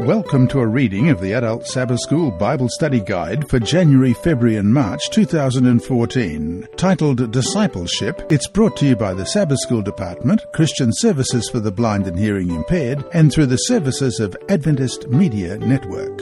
Welcome 0.00 0.48
to 0.48 0.58
a 0.58 0.66
reading 0.66 1.10
of 1.10 1.20
the 1.20 1.34
Adult 1.34 1.68
Sabbath 1.68 2.00
School 2.00 2.32
Bible 2.32 2.68
Study 2.68 2.98
Guide 3.00 3.48
for 3.48 3.60
January, 3.60 4.12
February, 4.12 4.56
and 4.56 4.74
March 4.74 5.00
2014. 5.12 6.68
Titled 6.76 7.30
Discipleship, 7.30 8.26
it's 8.28 8.48
brought 8.48 8.76
to 8.78 8.86
you 8.86 8.96
by 8.96 9.14
the 9.14 9.24
Sabbath 9.24 9.60
School 9.60 9.82
Department, 9.82 10.42
Christian 10.52 10.90
Services 10.92 11.48
for 11.48 11.60
the 11.60 11.70
Blind 11.70 12.08
and 12.08 12.18
Hearing 12.18 12.50
Impaired, 12.50 13.04
and 13.12 13.32
through 13.32 13.46
the 13.46 13.56
services 13.56 14.18
of 14.18 14.36
Adventist 14.48 15.08
Media 15.08 15.58
Network. 15.58 16.20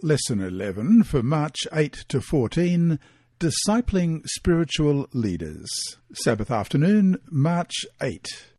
Lesson 0.00 0.40
11 0.40 1.02
for 1.02 1.24
March 1.24 1.58
8 1.72 1.92
to 2.08 2.20
14 2.20 3.00
Discipling 3.40 4.22
Spiritual 4.26 5.08
Leaders. 5.12 5.68
Sabbath 6.14 6.52
afternoon, 6.52 7.18
March 7.30 7.74
8. 8.00 8.53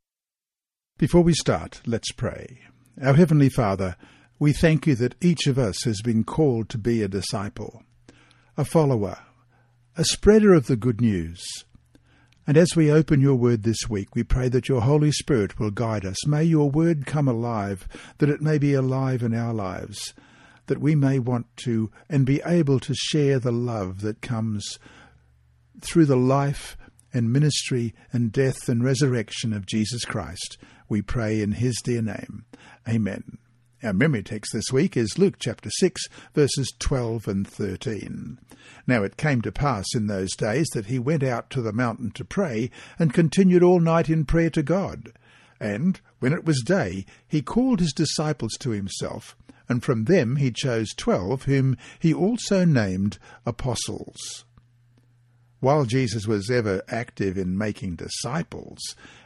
Before 0.98 1.24
we 1.24 1.34
start, 1.34 1.82
let's 1.86 2.14
pray. 2.14 2.62
Our 3.04 3.16
Heavenly 3.16 3.50
Father, 3.50 3.98
we 4.40 4.54
thank 4.54 4.88
you 4.88 4.96
that 4.96 5.22
each 5.22 5.46
of 5.46 5.60
us 5.60 5.84
has 5.84 6.00
been 6.02 6.24
called 6.24 6.70
to 6.70 6.78
be 6.78 7.02
a 7.02 7.10
disciple, 7.10 7.84
a 8.56 8.64
follower, 8.64 9.18
a 9.98 10.06
spreader 10.06 10.54
of 10.54 10.68
the 10.68 10.78
good 10.78 11.02
news. 11.02 11.44
And 12.48 12.56
as 12.56 12.78
we 12.78 12.90
open 12.90 13.20
your 13.20 13.36
word 13.36 13.64
this 13.64 13.90
week, 13.90 14.16
we 14.16 14.24
pray 14.24 14.48
that 14.48 14.70
your 14.70 14.80
Holy 14.80 15.12
Spirit 15.12 15.60
will 15.60 15.70
guide 15.70 16.06
us. 16.06 16.26
May 16.26 16.46
your 16.46 16.72
word 16.72 17.06
come 17.06 17.28
alive, 17.28 17.90
that 18.20 18.30
it 18.30 18.42
may 18.42 18.58
be 18.58 18.74
alive 18.74 19.22
in 19.22 19.36
our 19.36 19.54
lives, 19.54 20.14
that 20.68 20.80
we 20.80 20.96
may 20.96 21.20
want 21.20 21.48
to 21.66 21.92
and 22.10 22.26
be 22.26 22.42
able 22.46 22.80
to 22.80 22.96
share 22.96 23.38
the 23.38 23.52
love 23.52 24.00
that 24.00 24.22
comes 24.22 24.80
through 25.82 26.06
the 26.06 26.16
life 26.16 26.78
and 27.12 27.34
ministry 27.34 27.94
and 28.14 28.32
death 28.32 28.70
and 28.70 28.82
resurrection 28.82 29.52
of 29.52 29.66
Jesus 29.66 30.06
Christ. 30.06 30.58
We 30.88 31.02
pray 31.02 31.42
in 31.42 31.54
his 31.54 31.82
dear 31.84 32.02
name. 32.02 32.46
Amen. 32.88 33.40
Our 33.84 33.94
memory 33.94 34.24
text 34.24 34.54
this 34.54 34.72
week 34.72 34.96
is 34.96 35.18
Luke 35.18 35.36
chapter 35.40 35.70
6, 35.70 36.02
verses 36.34 36.72
12 36.80 37.28
and 37.28 37.48
13. 37.48 38.40
Now 38.88 39.04
it 39.04 39.18
came 39.18 39.42
to 39.42 39.52
pass 39.52 39.86
in 39.96 40.08
those 40.08 40.32
days 40.36 40.68
that 40.74 40.86
he 40.86 41.00
went 41.00 41.24
out 41.24 41.50
to 41.52 41.62
the 41.62 41.74
mountain 41.74 42.12
to 42.12 42.26
pray, 42.26 42.70
and 43.00 43.14
continued 43.14 43.64
all 43.64 43.80
night 43.80 44.10
in 44.10 44.26
prayer 44.26 44.50
to 44.52 44.64
God. 44.64 45.14
And 45.60 46.00
when 46.20 46.34
it 46.34 46.46
was 46.46 46.62
day, 46.62 47.06
he 47.28 47.42
called 47.42 47.80
his 47.80 47.94
disciples 47.94 48.54
to 48.60 48.72
himself, 48.72 49.36
and 49.68 49.84
from 49.84 50.06
them 50.06 50.36
he 50.36 50.52
chose 50.52 50.94
twelve, 50.94 51.44
whom 51.44 51.78
he 52.00 52.14
also 52.14 52.64
named 52.64 53.18
apostles. 53.46 54.46
While 55.60 55.86
Jesus 55.86 56.28
was 56.28 56.50
ever 56.52 56.84
active 56.88 57.38
in 57.38 57.58
making 57.58 57.96
disciples, 57.96 58.80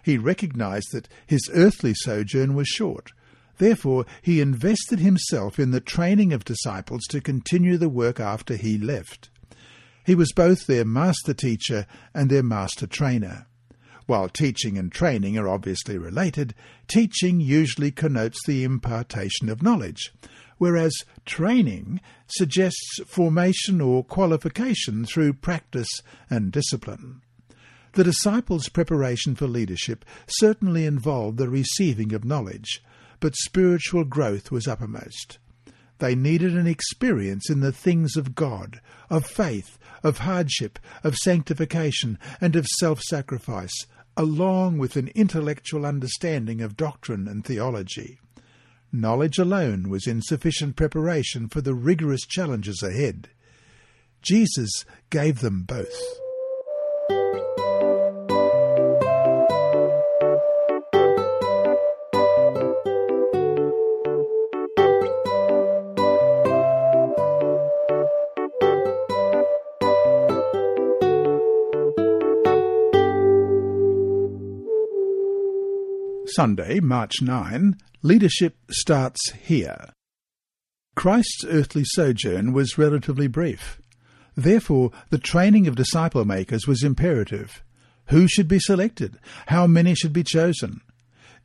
he 0.03 0.17
recognized 0.17 0.87
that 0.93 1.09
his 1.27 1.49
earthly 1.53 1.93
sojourn 1.93 2.53
was 2.53 2.67
short. 2.67 3.11
Therefore, 3.57 4.05
he 4.21 4.39
invested 4.39 4.99
himself 4.99 5.59
in 5.59 5.71
the 5.71 5.81
training 5.81 6.31
of 6.31 6.45
disciples 6.45 7.01
to 7.09 7.19
continue 7.19 7.77
the 7.77 7.89
work 7.89 8.19
after 8.19 8.55
he 8.55 8.77
left. 8.77 9.29
He 10.05 10.15
was 10.15 10.31
both 10.33 10.65
their 10.65 10.85
master 10.85 11.33
teacher 11.33 11.85
and 12.13 12.29
their 12.29 12.43
master 12.43 12.87
trainer. 12.87 13.47
While 14.05 14.29
teaching 14.29 14.77
and 14.77 14.91
training 14.91 15.37
are 15.37 15.47
obviously 15.47 15.97
related, 15.97 16.55
teaching 16.87 17.41
usually 17.41 17.91
connotes 17.91 18.39
the 18.45 18.63
impartation 18.63 19.49
of 19.49 19.61
knowledge, 19.61 20.13
whereas 20.59 20.93
training 21.25 21.99
suggests 22.27 22.99
formation 23.07 23.81
or 23.81 24.03
qualification 24.03 25.03
through 25.03 25.33
practice 25.33 25.89
and 26.29 26.51
discipline. 26.51 27.21
The 27.93 28.03
disciples' 28.03 28.69
preparation 28.69 29.33
for 29.33 29.47
leadership 29.47 30.05
certainly 30.27 30.85
involved 30.85 31.37
the 31.39 31.49
receiving 31.49 32.13
of 32.13 32.23
knowledge, 32.23 32.83
but 33.19 33.35
spiritual 33.35 34.03
growth 34.03 34.51
was 34.51 34.67
uppermost. 34.67 35.39
They 35.97 36.15
needed 36.15 36.55
an 36.55 36.67
experience 36.67 37.49
in 37.49 37.61
the 37.61 37.73
things 37.73 38.15
of 38.15 38.35
God, 38.35 38.79
of 39.09 39.25
faith, 39.25 39.77
of 40.03 40.19
hardship, 40.19 40.79
of 41.03 41.15
sanctification, 41.15 42.17
and 42.39 42.55
of 42.55 42.67
self 42.67 43.01
sacrifice, 43.01 43.73
along 44.15 44.77
with 44.77 44.95
an 44.95 45.09
intellectual 45.09 45.85
understanding 45.85 46.61
of 46.61 46.77
doctrine 46.77 47.27
and 47.27 47.43
theology. 47.43 48.19
Knowledge 48.91 49.37
alone 49.37 49.89
was 49.89 50.07
insufficient 50.07 50.75
preparation 50.75 51.47
for 51.47 51.61
the 51.61 51.75
rigorous 51.75 52.25
challenges 52.25 52.81
ahead. 52.81 53.29
Jesus 54.21 54.83
gave 55.09 55.41
them 55.41 55.61
both. 55.61 55.95
Sunday, 76.33 76.79
March 76.79 77.21
9, 77.21 77.75
leadership 78.03 78.55
starts 78.69 79.31
here. 79.31 79.89
Christ's 80.95 81.43
earthly 81.47 81.83
sojourn 81.83 82.53
was 82.53 82.77
relatively 82.77 83.27
brief. 83.27 83.81
Therefore, 84.35 84.91
the 85.09 85.17
training 85.17 85.67
of 85.67 85.75
disciple 85.75 86.25
makers 86.25 86.67
was 86.67 86.83
imperative. 86.83 87.63
Who 88.07 88.27
should 88.27 88.47
be 88.47 88.59
selected? 88.59 89.17
How 89.47 89.65
many 89.65 89.95
should 89.95 90.13
be 90.13 90.23
chosen? 90.23 90.81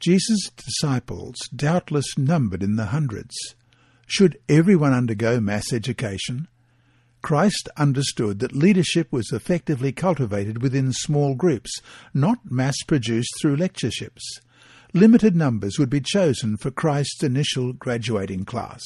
Jesus' 0.00 0.50
disciples 0.56 1.36
doubtless 1.54 2.18
numbered 2.18 2.62
in 2.62 2.76
the 2.76 2.86
hundreds. 2.86 3.34
Should 4.06 4.38
everyone 4.48 4.92
undergo 4.92 5.40
mass 5.40 5.72
education? 5.72 6.46
Christ 7.22 7.70
understood 7.78 8.40
that 8.40 8.54
leadership 8.54 9.10
was 9.10 9.32
effectively 9.32 9.92
cultivated 9.92 10.60
within 10.60 10.92
small 10.92 11.34
groups, 11.34 11.70
not 12.12 12.38
mass 12.44 12.76
produced 12.86 13.32
through 13.40 13.56
lectureships 13.56 14.40
limited 14.94 15.34
numbers 15.34 15.78
would 15.78 15.90
be 15.90 16.00
chosen 16.00 16.56
for 16.56 16.70
Christ's 16.70 17.22
initial 17.22 17.72
graduating 17.72 18.44
class. 18.44 18.82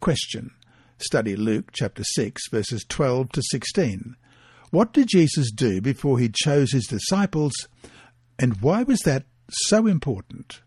Question. 0.00 0.50
Study 0.98 1.36
Luke 1.36 1.70
chapter 1.72 2.02
6 2.02 2.42
verses 2.50 2.84
12 2.88 3.30
to 3.30 3.42
16. 3.42 4.16
What 4.70 4.92
did 4.92 5.08
Jesus 5.08 5.50
do 5.52 5.80
before 5.80 6.18
he 6.18 6.28
chose 6.28 6.72
his 6.72 6.86
disciples 6.86 7.54
and 8.38 8.60
why 8.60 8.82
was 8.82 9.00
that 9.00 9.24
so 9.48 9.86
important? 9.86 10.60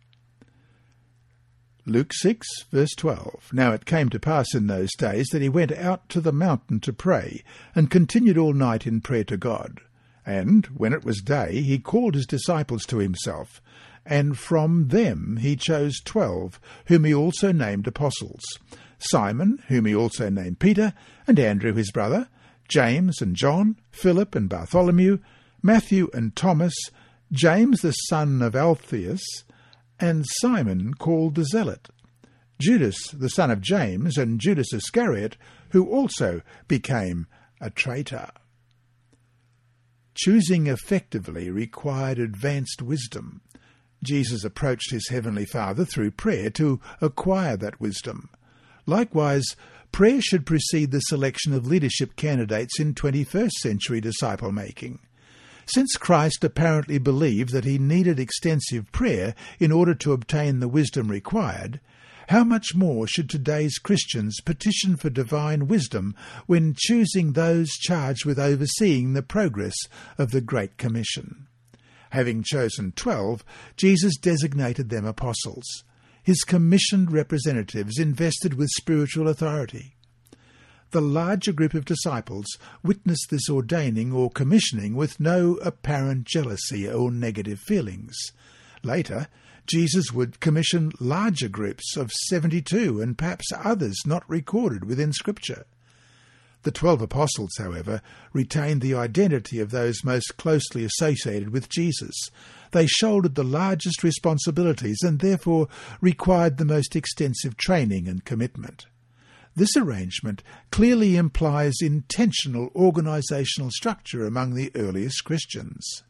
Luke 1.86 2.14
6, 2.14 2.47
verse 2.72 2.91
12. 2.96 3.52
Now 3.53 3.72
it 3.74 3.86
came 3.86 4.09
to 4.09 4.20
pass 4.20 4.53
in 4.53 4.68
those 4.68 4.94
days 4.97 5.28
that 5.31 5.41
he 5.41 5.50
went 5.50 5.72
out 5.72 6.08
to 6.09 6.22
the 6.22 6.31
mountain 6.31 6.80
to 6.81 6.94
pray, 6.94 7.44
and 7.74 7.90
continued 7.90 8.38
all 8.38 8.53
night 8.53 8.86
in 8.86 9.02
prayer 9.02 9.24
to 9.24 9.38
God. 9.38 9.81
And 10.24 10.68
when 10.68 10.94
it 10.94 11.03
was 11.03 11.22
day, 11.22 11.62
he 11.62 11.80
called 11.80 12.14
his 12.14 12.28
disciples 12.28 12.86
to 12.86 12.97
himself, 12.97 13.62
and 14.06 14.38
from 14.38 14.88
them 14.88 15.38
he 15.41 15.56
chose 15.56 16.00
twelve, 16.03 16.59
whom 16.85 17.03
he 17.03 17.13
also 17.13 17.51
named 17.51 17.88
apostles 17.88 18.41
Simon, 19.00 19.62
whom 19.67 19.85
he 19.85 19.95
also 19.95 20.29
named 20.29 20.59
Peter, 20.59 20.94
and 21.28 21.39
Andrew 21.39 21.73
his 21.73 21.91
brother, 21.91 22.29
James 22.67 23.22
and 23.22 23.35
John, 23.35 23.78
Philip 23.90 24.35
and 24.35 24.47
Bartholomew, 24.47 25.19
Matthew 25.61 26.09
and 26.13 26.35
Thomas, 26.35 26.73
James 27.31 27.81
the 27.81 27.91
son 27.91 28.41
of 28.41 28.56
Alphaeus, 28.56 29.23
and 30.00 30.25
Simon 30.28 30.94
called 30.94 31.35
the 31.35 31.45
Zealot, 31.45 31.90
Judas 32.59 32.97
the 33.11 33.29
son 33.29 33.50
of 33.50 33.61
James, 33.61 34.17
and 34.17 34.40
Judas 34.40 34.73
Iscariot, 34.73 35.38
who 35.69 35.90
also 35.90 36.41
became 36.67 37.28
a 37.59 37.69
traitor. 37.69 38.29
Choosing 40.13 40.67
effectively 40.67 41.50
required 41.50 42.19
advanced 42.19 42.81
wisdom. 42.81 43.41
Jesus 44.03 44.44
approached 44.44 44.91
his 44.91 45.09
heavenly 45.09 45.46
Father 45.46 45.85
through 45.85 46.11
prayer 46.11 46.49
to 46.52 46.79
acquire 47.02 47.55
that 47.58 47.79
wisdom. 47.79 48.29
Likewise, 48.85 49.55
prayer 49.91 50.22
should 50.22 50.46
precede 50.46 50.91
the 50.91 50.99
selection 51.02 51.53
of 51.53 51.67
leadership 51.67 52.16
candidates 52.16 52.79
in 52.79 52.93
21st 52.93 53.52
century 53.52 54.02
disciple 54.02 54.52
making. 54.52 54.99
Since 55.66 55.96
Christ 55.96 56.43
apparently 56.43 56.97
believed 56.97 57.52
that 57.53 57.66
he 57.66 57.78
needed 57.78 58.20
extensive 58.20 58.91
prayer 58.91 59.35
in 59.59 59.72
order 59.72 59.93
to 59.96 60.14
obtain 60.14 60.59
the 60.59 60.67
wisdom 60.67 61.09
required, 61.09 61.79
how 62.29 62.43
much 62.43 62.73
more 62.76 63.08
should 63.08 63.29
today's 63.29 63.78
Christians 63.78 64.40
petition 64.41 64.96
for 64.96 65.09
divine 65.09 65.67
wisdom 65.67 66.16
when 66.46 66.76
choosing 66.78 67.34
those 67.34 67.70
charged 67.72 68.26
with 68.26 68.40
overseeing 68.40 69.14
the 69.14 69.22
progress 69.22 69.76
of 70.17 70.31
the 70.31 70.41
Great 70.41 70.78
Commission? 70.78 71.47
Having 72.11 72.43
chosen 72.43 72.91
twelve, 72.91 73.43
Jesus 73.78 74.17
designated 74.17 74.90
them 74.90 75.05
apostles, 75.05 75.84
his 76.23 76.43
commissioned 76.43 77.11
representatives 77.11 77.97
invested 77.97 78.53
with 78.53 78.69
spiritual 78.78 79.28
authority. 79.28 79.96
The 80.91 81.02
larger 81.02 81.53
group 81.53 81.73
of 81.73 81.85
disciples 81.85 82.46
witnessed 82.84 83.29
this 83.29 83.49
ordaining 83.49 84.11
or 84.11 84.29
commissioning 84.29 84.93
with 84.96 85.22
no 85.22 85.55
apparent 85.61 86.25
jealousy 86.25 86.87
or 86.87 87.11
negative 87.11 87.59
feelings. 87.59 88.14
Later, 88.84 89.28
Jesus 89.66 90.11
would 90.11 90.41
commission 90.41 90.91
larger 90.99 91.47
groups 91.47 91.96
of 91.96 92.11
72 92.11 93.02
and 93.02 93.17
perhaps 93.17 93.46
others 93.55 94.02
not 94.05 94.29
recorded 94.29 94.84
within 94.84 95.14
Scripture. 95.14 95.66
The 96.63 96.72
twelve 96.72 97.02
apostles, 97.02 97.52
however, 97.58 98.02
retained 98.34 98.81
the 98.81 98.93
identity 98.93 99.59
of 99.59 99.72
those 99.72 100.03
most 100.03 100.37
closely 100.37 100.85
associated 100.85 101.49
with 101.49 101.69
Jesus. 101.69 102.29
They 102.72 102.85
shouldered 102.85 103.35
the 103.35 103.43
largest 103.43 104.03
responsibilities 104.03 104.99
and 105.02 105.19
therefore 105.19 105.67
required 106.02 106.58
the 106.58 106.66
most 106.66 106.96
extensive 106.96 107.58
training 107.58 108.08
and 108.08 108.23
commitment. 108.23 108.85
This 109.55 109.75
arrangement 109.75 110.43
clearly 110.72 111.17
implies 111.17 111.73
intentional 111.81 112.69
organizational 112.75 113.72
structure 113.72 114.25
among 114.25 114.53
the 114.53 114.72
earliest 114.75 115.23
Christians. 115.25 116.03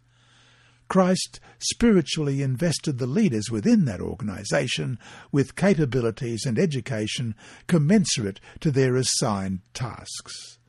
Christ 0.91 1.39
spiritually 1.57 2.41
invested 2.41 2.97
the 2.97 3.07
leaders 3.07 3.49
within 3.49 3.85
that 3.85 4.01
organization 4.01 4.99
with 5.31 5.55
capabilities 5.55 6.45
and 6.45 6.59
education 6.59 7.33
commensurate 7.67 8.41
to 8.59 8.71
their 8.71 8.97
assigned 8.97 9.61
tasks. 9.73 10.59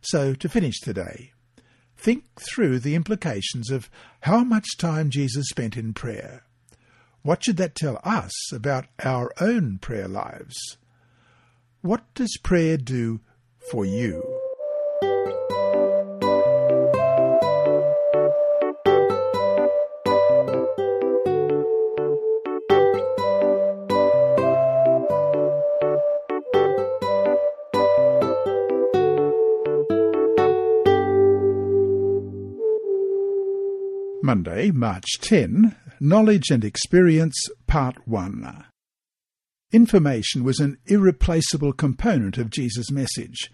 So, 0.00 0.32
to 0.32 0.48
finish 0.48 0.78
today, 0.78 1.32
think 1.96 2.22
through 2.36 2.78
the 2.78 2.94
implications 2.94 3.72
of 3.72 3.90
how 4.20 4.44
much 4.44 4.76
time 4.78 5.10
Jesus 5.10 5.48
spent 5.48 5.76
in 5.76 5.92
prayer. 5.92 6.44
What 7.22 7.42
should 7.42 7.56
that 7.56 7.74
tell 7.74 7.98
us 8.04 8.52
about 8.52 8.86
our 9.02 9.32
own 9.40 9.78
prayer 9.78 10.06
lives? 10.06 10.78
What 11.80 12.04
does 12.14 12.38
prayer 12.44 12.76
do 12.76 13.22
for 13.72 13.84
you? 13.84 14.43
Monday, 34.24 34.70
March 34.70 35.18
10, 35.20 35.76
Knowledge 36.00 36.48
and 36.50 36.64
Experience, 36.64 37.36
Part 37.66 38.08
1. 38.08 38.64
Information 39.70 40.42
was 40.42 40.60
an 40.60 40.78
irreplaceable 40.86 41.74
component 41.74 42.38
of 42.38 42.48
Jesus' 42.48 42.90
message. 42.90 43.52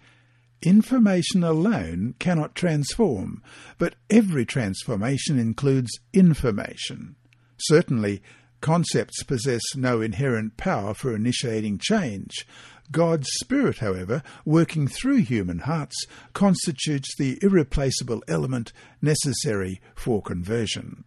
Information 0.61 1.43
alone 1.43 2.15
cannot 2.19 2.55
transform, 2.55 3.43
but 3.77 3.95
every 4.09 4.45
transformation 4.45 5.37
includes 5.37 5.99
information. 6.13 7.17
Certainly, 7.57 8.21
concepts 8.61 9.23
possess 9.23 9.75
no 9.75 9.99
inherent 9.99 10.55
power 10.55 10.93
for 10.93 11.13
initiating 11.13 11.79
change, 11.79 12.47
God's 12.91 13.27
Spirit, 13.39 13.77
however, 13.77 14.21
working 14.45 14.87
through 14.87 15.17
human 15.17 15.59
hearts, 15.59 15.95
constitutes 16.33 17.15
the 17.15 17.39
irreplaceable 17.41 18.23
element 18.27 18.73
necessary 19.01 19.81
for 19.95 20.21
conversion. 20.21 21.03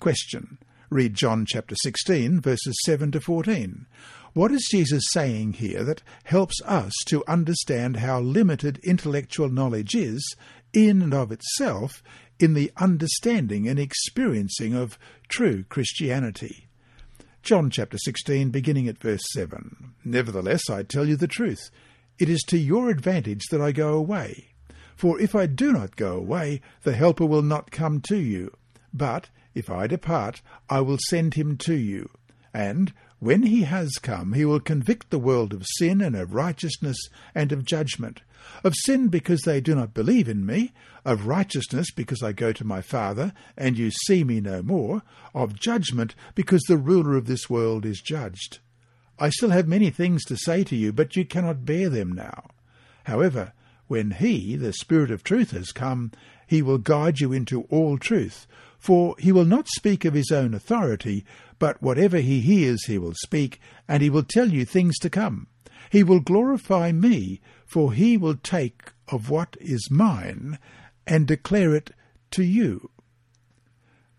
Question. 0.00 0.58
Read 0.90 1.14
John 1.14 1.46
chapter 1.46 1.74
16, 1.82 2.40
verses 2.40 2.76
7 2.84 3.12
to 3.12 3.20
14. 3.20 3.86
What 4.34 4.52
is 4.52 4.68
Jesus 4.70 5.04
saying 5.12 5.54
here 5.54 5.84
that 5.84 6.02
helps 6.24 6.60
us 6.62 6.92
to 7.06 7.24
understand 7.26 7.98
how 7.98 8.20
limited 8.20 8.78
intellectual 8.82 9.48
knowledge 9.48 9.94
is, 9.94 10.36
in 10.72 11.02
and 11.02 11.14
of 11.14 11.30
itself, 11.30 12.02
in 12.38 12.54
the 12.54 12.72
understanding 12.76 13.68
and 13.68 13.78
experiencing 13.78 14.74
of 14.74 14.98
true 15.28 15.64
Christianity? 15.64 16.68
John 17.44 17.68
chapter 17.68 17.98
16, 17.98 18.48
beginning 18.48 18.88
at 18.88 18.96
verse 18.96 19.20
7. 19.34 19.92
Nevertheless, 20.02 20.70
I 20.70 20.82
tell 20.82 21.06
you 21.06 21.14
the 21.14 21.28
truth. 21.28 21.68
It 22.18 22.30
is 22.30 22.40
to 22.44 22.56
your 22.56 22.88
advantage 22.88 23.42
that 23.50 23.60
I 23.60 23.70
go 23.70 23.92
away. 23.92 24.54
For 24.96 25.20
if 25.20 25.34
I 25.34 25.44
do 25.44 25.70
not 25.70 25.94
go 25.96 26.16
away, 26.16 26.62
the 26.84 26.94
Helper 26.94 27.26
will 27.26 27.42
not 27.42 27.70
come 27.70 28.00
to 28.08 28.16
you. 28.16 28.56
But 28.94 29.28
if 29.54 29.68
I 29.68 29.86
depart, 29.86 30.40
I 30.70 30.80
will 30.80 30.96
send 31.10 31.34
him 31.34 31.58
to 31.58 31.74
you. 31.74 32.08
And 32.54 32.94
when 33.18 33.42
he 33.42 33.64
has 33.64 33.98
come, 34.00 34.32
he 34.32 34.46
will 34.46 34.58
convict 34.58 35.10
the 35.10 35.18
world 35.18 35.52
of 35.52 35.66
sin 35.76 36.00
and 36.00 36.16
of 36.16 36.32
righteousness 36.32 36.96
and 37.34 37.52
of 37.52 37.66
judgment 37.66 38.22
of 38.62 38.74
sin 38.84 39.08
because 39.08 39.42
they 39.42 39.60
do 39.60 39.74
not 39.74 39.94
believe 39.94 40.28
in 40.28 40.44
me, 40.46 40.72
of 41.04 41.26
righteousness 41.26 41.90
because 41.90 42.22
I 42.22 42.32
go 42.32 42.52
to 42.52 42.64
my 42.64 42.80
Father, 42.80 43.32
and 43.56 43.78
you 43.78 43.90
see 43.90 44.24
me 44.24 44.40
no 44.40 44.62
more, 44.62 45.02
of 45.34 45.58
judgment 45.58 46.14
because 46.34 46.62
the 46.62 46.76
ruler 46.76 47.16
of 47.16 47.26
this 47.26 47.50
world 47.50 47.84
is 47.84 48.00
judged. 48.00 48.58
I 49.18 49.30
still 49.30 49.50
have 49.50 49.68
many 49.68 49.90
things 49.90 50.24
to 50.24 50.36
say 50.36 50.64
to 50.64 50.76
you, 50.76 50.92
but 50.92 51.14
you 51.16 51.24
cannot 51.24 51.64
bear 51.64 51.88
them 51.88 52.12
now. 52.12 52.50
However, 53.04 53.52
when 53.86 54.12
he, 54.12 54.56
the 54.56 54.72
Spirit 54.72 55.10
of 55.10 55.22
truth, 55.22 55.50
has 55.52 55.72
come, 55.72 56.10
he 56.46 56.62
will 56.62 56.78
guide 56.78 57.20
you 57.20 57.32
into 57.32 57.62
all 57.64 57.98
truth, 57.98 58.46
for 58.78 59.14
he 59.18 59.32
will 59.32 59.44
not 59.44 59.68
speak 59.68 60.04
of 60.04 60.14
his 60.14 60.30
own 60.30 60.54
authority, 60.54 61.24
but 61.58 61.82
whatever 61.82 62.18
he 62.18 62.40
hears 62.40 62.84
he 62.86 62.98
will 62.98 63.14
speak, 63.22 63.60
and 63.86 64.02
he 64.02 64.10
will 64.10 64.24
tell 64.24 64.48
you 64.48 64.64
things 64.64 64.98
to 64.98 65.10
come. 65.10 65.46
He 65.94 66.02
will 66.02 66.18
glorify 66.18 66.90
me, 66.90 67.40
for 67.64 67.92
he 67.92 68.16
will 68.16 68.34
take 68.34 68.90
of 69.06 69.30
what 69.30 69.56
is 69.60 69.92
mine 69.92 70.58
and 71.06 71.24
declare 71.24 71.72
it 71.72 71.92
to 72.32 72.42
you. 72.42 72.90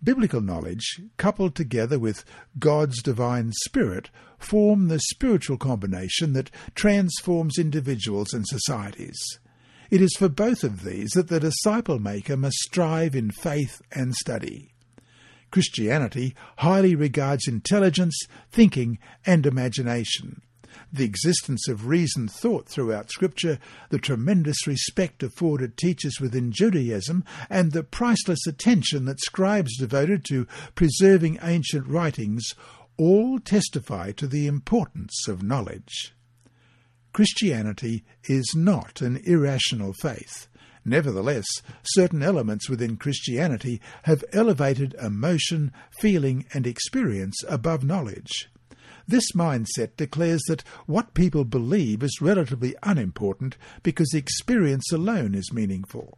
Biblical 0.02 0.40
knowledge, 0.40 1.02
coupled 1.18 1.54
together 1.54 2.00
with 2.00 2.24
God's 2.58 3.04
divine 3.04 3.52
spirit, 3.66 4.10
form 4.40 4.88
the 4.88 5.02
spiritual 5.02 5.58
combination 5.58 6.32
that 6.32 6.50
transforms 6.76 7.60
individuals 7.60 8.32
and 8.32 8.48
societies. 8.48 9.20
It 9.92 10.00
is 10.00 10.16
for 10.18 10.30
both 10.30 10.64
of 10.64 10.86
these 10.86 11.10
that 11.10 11.28
the 11.28 11.42
disciple 11.42 12.00
maker 12.00 12.38
must 12.38 12.56
strive 12.60 13.18
in 13.18 13.32
faith 13.32 13.82
and 13.92 14.16
study. 14.16 14.72
Christianity 15.52 16.36
highly 16.60 16.96
regards 16.96 17.50
intelligence, 17.50 18.18
thinking, 18.50 18.98
and 19.26 19.46
imagination 19.46 20.42
the 20.92 21.04
existence 21.04 21.68
of 21.68 21.88
reasoned 21.88 22.32
thought 22.32 22.68
throughout 22.68 23.12
Scripture, 23.12 23.60
the 23.90 24.00
tremendous 24.00 24.68
respect 24.68 25.24
afforded 25.24 25.78
teachers 25.78 26.20
within 26.20 26.52
Judaism, 26.52 27.24
and 27.50 27.72
the 27.72 27.84
priceless 27.84 28.46
attention 28.48 29.06
that 29.06 29.22
scribes 29.22 29.78
devoted 29.78 30.26
to 30.26 30.48
preserving 30.76 31.40
ancient 31.42 31.88
writings 31.88 32.54
all 32.98 33.40
testify 33.40 34.12
to 34.14 34.28
the 34.28 34.48
importance 34.48 35.28
of 35.28 35.44
knowledge. 35.44 36.14
Christianity 37.14 38.04
is 38.26 38.54
not 38.56 39.02
an 39.02 39.18
irrational 39.26 39.94
faith. 40.02 40.48
Nevertheless, 40.84 41.46
certain 41.84 42.22
elements 42.22 42.70
within 42.70 42.98
Christianity 42.98 43.82
have 44.04 44.24
elevated 44.32 44.94
emotion, 45.02 45.72
feeling, 46.00 46.46
and 46.54 46.68
experience 46.68 47.44
above 47.48 47.84
knowledge. 47.84 48.50
This 49.08 49.32
mindset 49.34 49.96
declares 49.98 50.42
that 50.48 50.64
what 50.88 51.14
people 51.14 51.46
believe 51.46 52.02
is 52.02 52.22
relatively 52.22 52.76
unimportant 52.84 53.58
because 53.84 54.14
experience 54.14 54.92
alone 54.92 55.36
is 55.36 55.54
meaningful. 55.54 56.18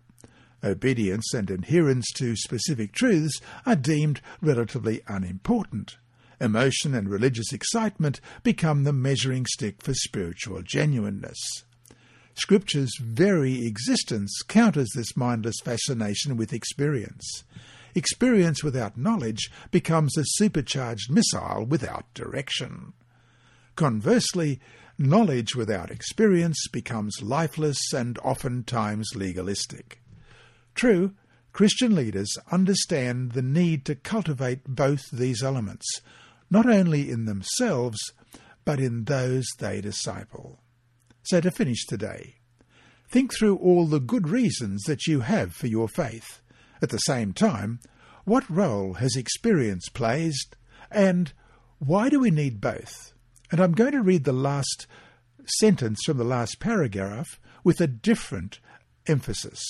Obedience 0.63 1.33
and 1.33 1.51
adherence 1.51 2.07
to 2.15 2.35
specific 2.35 2.93
truths 2.93 3.39
are 3.65 3.75
deemed 3.75 4.21
relatively 4.41 5.01
unimportant. 5.07 5.97
Emotion 6.39 6.93
and 6.93 7.09
religious 7.09 7.51
excitement 7.51 8.21
become 8.43 8.83
the 8.83 8.93
measuring 8.93 9.45
stick 9.45 9.81
for 9.81 9.93
spiritual 9.93 10.61
genuineness. 10.61 11.63
Scripture's 12.35 12.95
very 13.01 13.65
existence 13.65 14.31
counters 14.47 14.89
this 14.95 15.17
mindless 15.17 15.59
fascination 15.63 16.37
with 16.37 16.53
experience. 16.53 17.43
Experience 17.97 18.63
without 18.63 18.95
knowledge 18.95 19.49
becomes 19.71 20.15
a 20.15 20.23
supercharged 20.23 21.09
missile 21.09 21.65
without 21.67 22.13
direction. 22.13 22.93
Conversely, 23.75 24.59
knowledge 24.99 25.55
without 25.55 25.89
experience 25.89 26.67
becomes 26.71 27.23
lifeless 27.23 27.91
and 27.91 28.19
oftentimes 28.19 29.15
legalistic. 29.15 29.99
True, 30.75 31.13
Christian 31.53 31.95
leaders 31.95 32.31
understand 32.51 33.31
the 33.31 33.41
need 33.41 33.83
to 33.85 33.95
cultivate 33.95 34.63
both 34.67 35.09
these 35.11 35.41
elements, 35.41 35.87
not 36.51 36.67
only 36.67 37.09
in 37.09 37.25
themselves, 37.25 37.97
but 38.63 38.79
in 38.79 39.05
those 39.05 39.47
they 39.57 39.81
disciple. 39.81 40.59
So 41.23 41.41
to 41.41 41.49
finish 41.49 41.83
today, 41.87 42.35
think 43.09 43.33
through 43.33 43.57
all 43.57 43.87
the 43.87 43.99
good 43.99 44.29
reasons 44.29 44.83
that 44.83 45.07
you 45.07 45.21
have 45.21 45.55
for 45.55 45.65
your 45.65 45.87
faith. 45.87 46.43
At 46.81 46.89
the 46.89 46.97
same 46.97 47.33
time, 47.33 47.79
what 48.25 48.49
role 48.49 48.95
has 48.95 49.15
experience 49.15 49.89
played, 49.89 50.33
and 50.91 51.31
why 51.79 52.09
do 52.09 52.19
we 52.19 52.31
need 52.31 52.59
both? 52.59 53.13
And 53.51 53.61
I'm 53.61 53.71
going 53.71 53.93
to 53.93 54.01
read 54.01 54.25
the 54.25 54.33
last 54.33 54.87
sentence 55.59 55.99
from 56.05 56.17
the 56.17 56.23
last 56.23 56.59
paragraph 56.59 57.39
with 57.63 57.79
a 57.79 57.87
different 57.87 58.59
emphasis. 59.07 59.61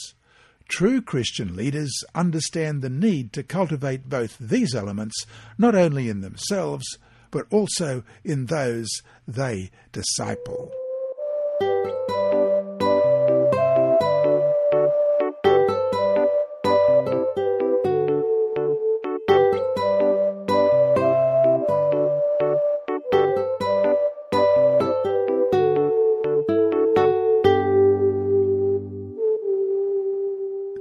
True 0.68 1.02
Christian 1.02 1.56
leaders 1.56 2.04
understand 2.14 2.82
the 2.82 2.90
need 2.90 3.32
to 3.34 3.44
cultivate 3.44 4.10
both 4.10 4.38
these 4.40 4.76
elements 4.76 5.26
not 5.58 5.76
only 5.76 6.10
in 6.10 6.22
themselves, 6.22 6.86
but 7.32 7.46
also 7.52 8.04
in 8.24 8.48
those 8.48 8.90
they 9.28 9.70
disciple. 9.92 10.72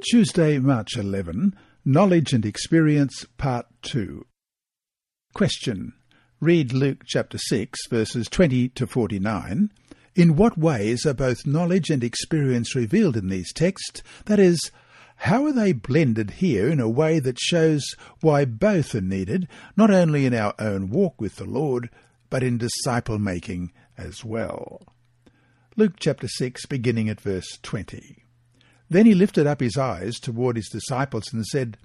Tuesday, 0.08 0.60
March 0.60 0.96
11, 0.96 1.52
Knowledge 1.84 2.32
and 2.32 2.46
Experience, 2.46 3.26
Part 3.38 3.66
2. 3.82 4.24
Question. 5.34 5.94
Read 6.38 6.72
Luke 6.72 7.02
chapter 7.04 7.38
6, 7.38 7.88
verses 7.90 8.28
20 8.28 8.68
to 8.68 8.86
49. 8.86 9.72
In 10.14 10.36
what 10.36 10.56
ways 10.56 11.04
are 11.06 11.12
both 11.12 11.44
knowledge 11.44 11.90
and 11.90 12.04
experience 12.04 12.76
revealed 12.76 13.16
in 13.16 13.26
these 13.26 13.52
texts? 13.52 14.04
That 14.26 14.38
is, 14.38 14.70
how 15.16 15.44
are 15.44 15.52
they 15.52 15.72
blended 15.72 16.30
here 16.34 16.68
in 16.68 16.78
a 16.78 16.88
way 16.88 17.18
that 17.18 17.40
shows 17.40 17.84
why 18.20 18.44
both 18.44 18.94
are 18.94 19.00
needed, 19.00 19.48
not 19.76 19.90
only 19.90 20.24
in 20.24 20.34
our 20.34 20.54
own 20.60 20.88
walk 20.88 21.20
with 21.20 21.34
the 21.34 21.46
Lord, 21.46 21.90
but 22.30 22.44
in 22.44 22.58
disciple 22.58 23.18
making 23.18 23.72
as 23.98 24.24
well? 24.24 24.86
Luke 25.74 25.94
chapter 25.98 26.28
6, 26.28 26.64
beginning 26.66 27.08
at 27.08 27.20
verse 27.20 27.58
20. 27.64 28.22
Then 28.88 29.06
he 29.06 29.14
lifted 29.14 29.46
up 29.46 29.60
his 29.60 29.76
eyes 29.76 30.20
toward 30.20 30.56
his 30.56 30.68
disciples 30.68 31.32
and 31.32 31.44
said, 31.46 31.76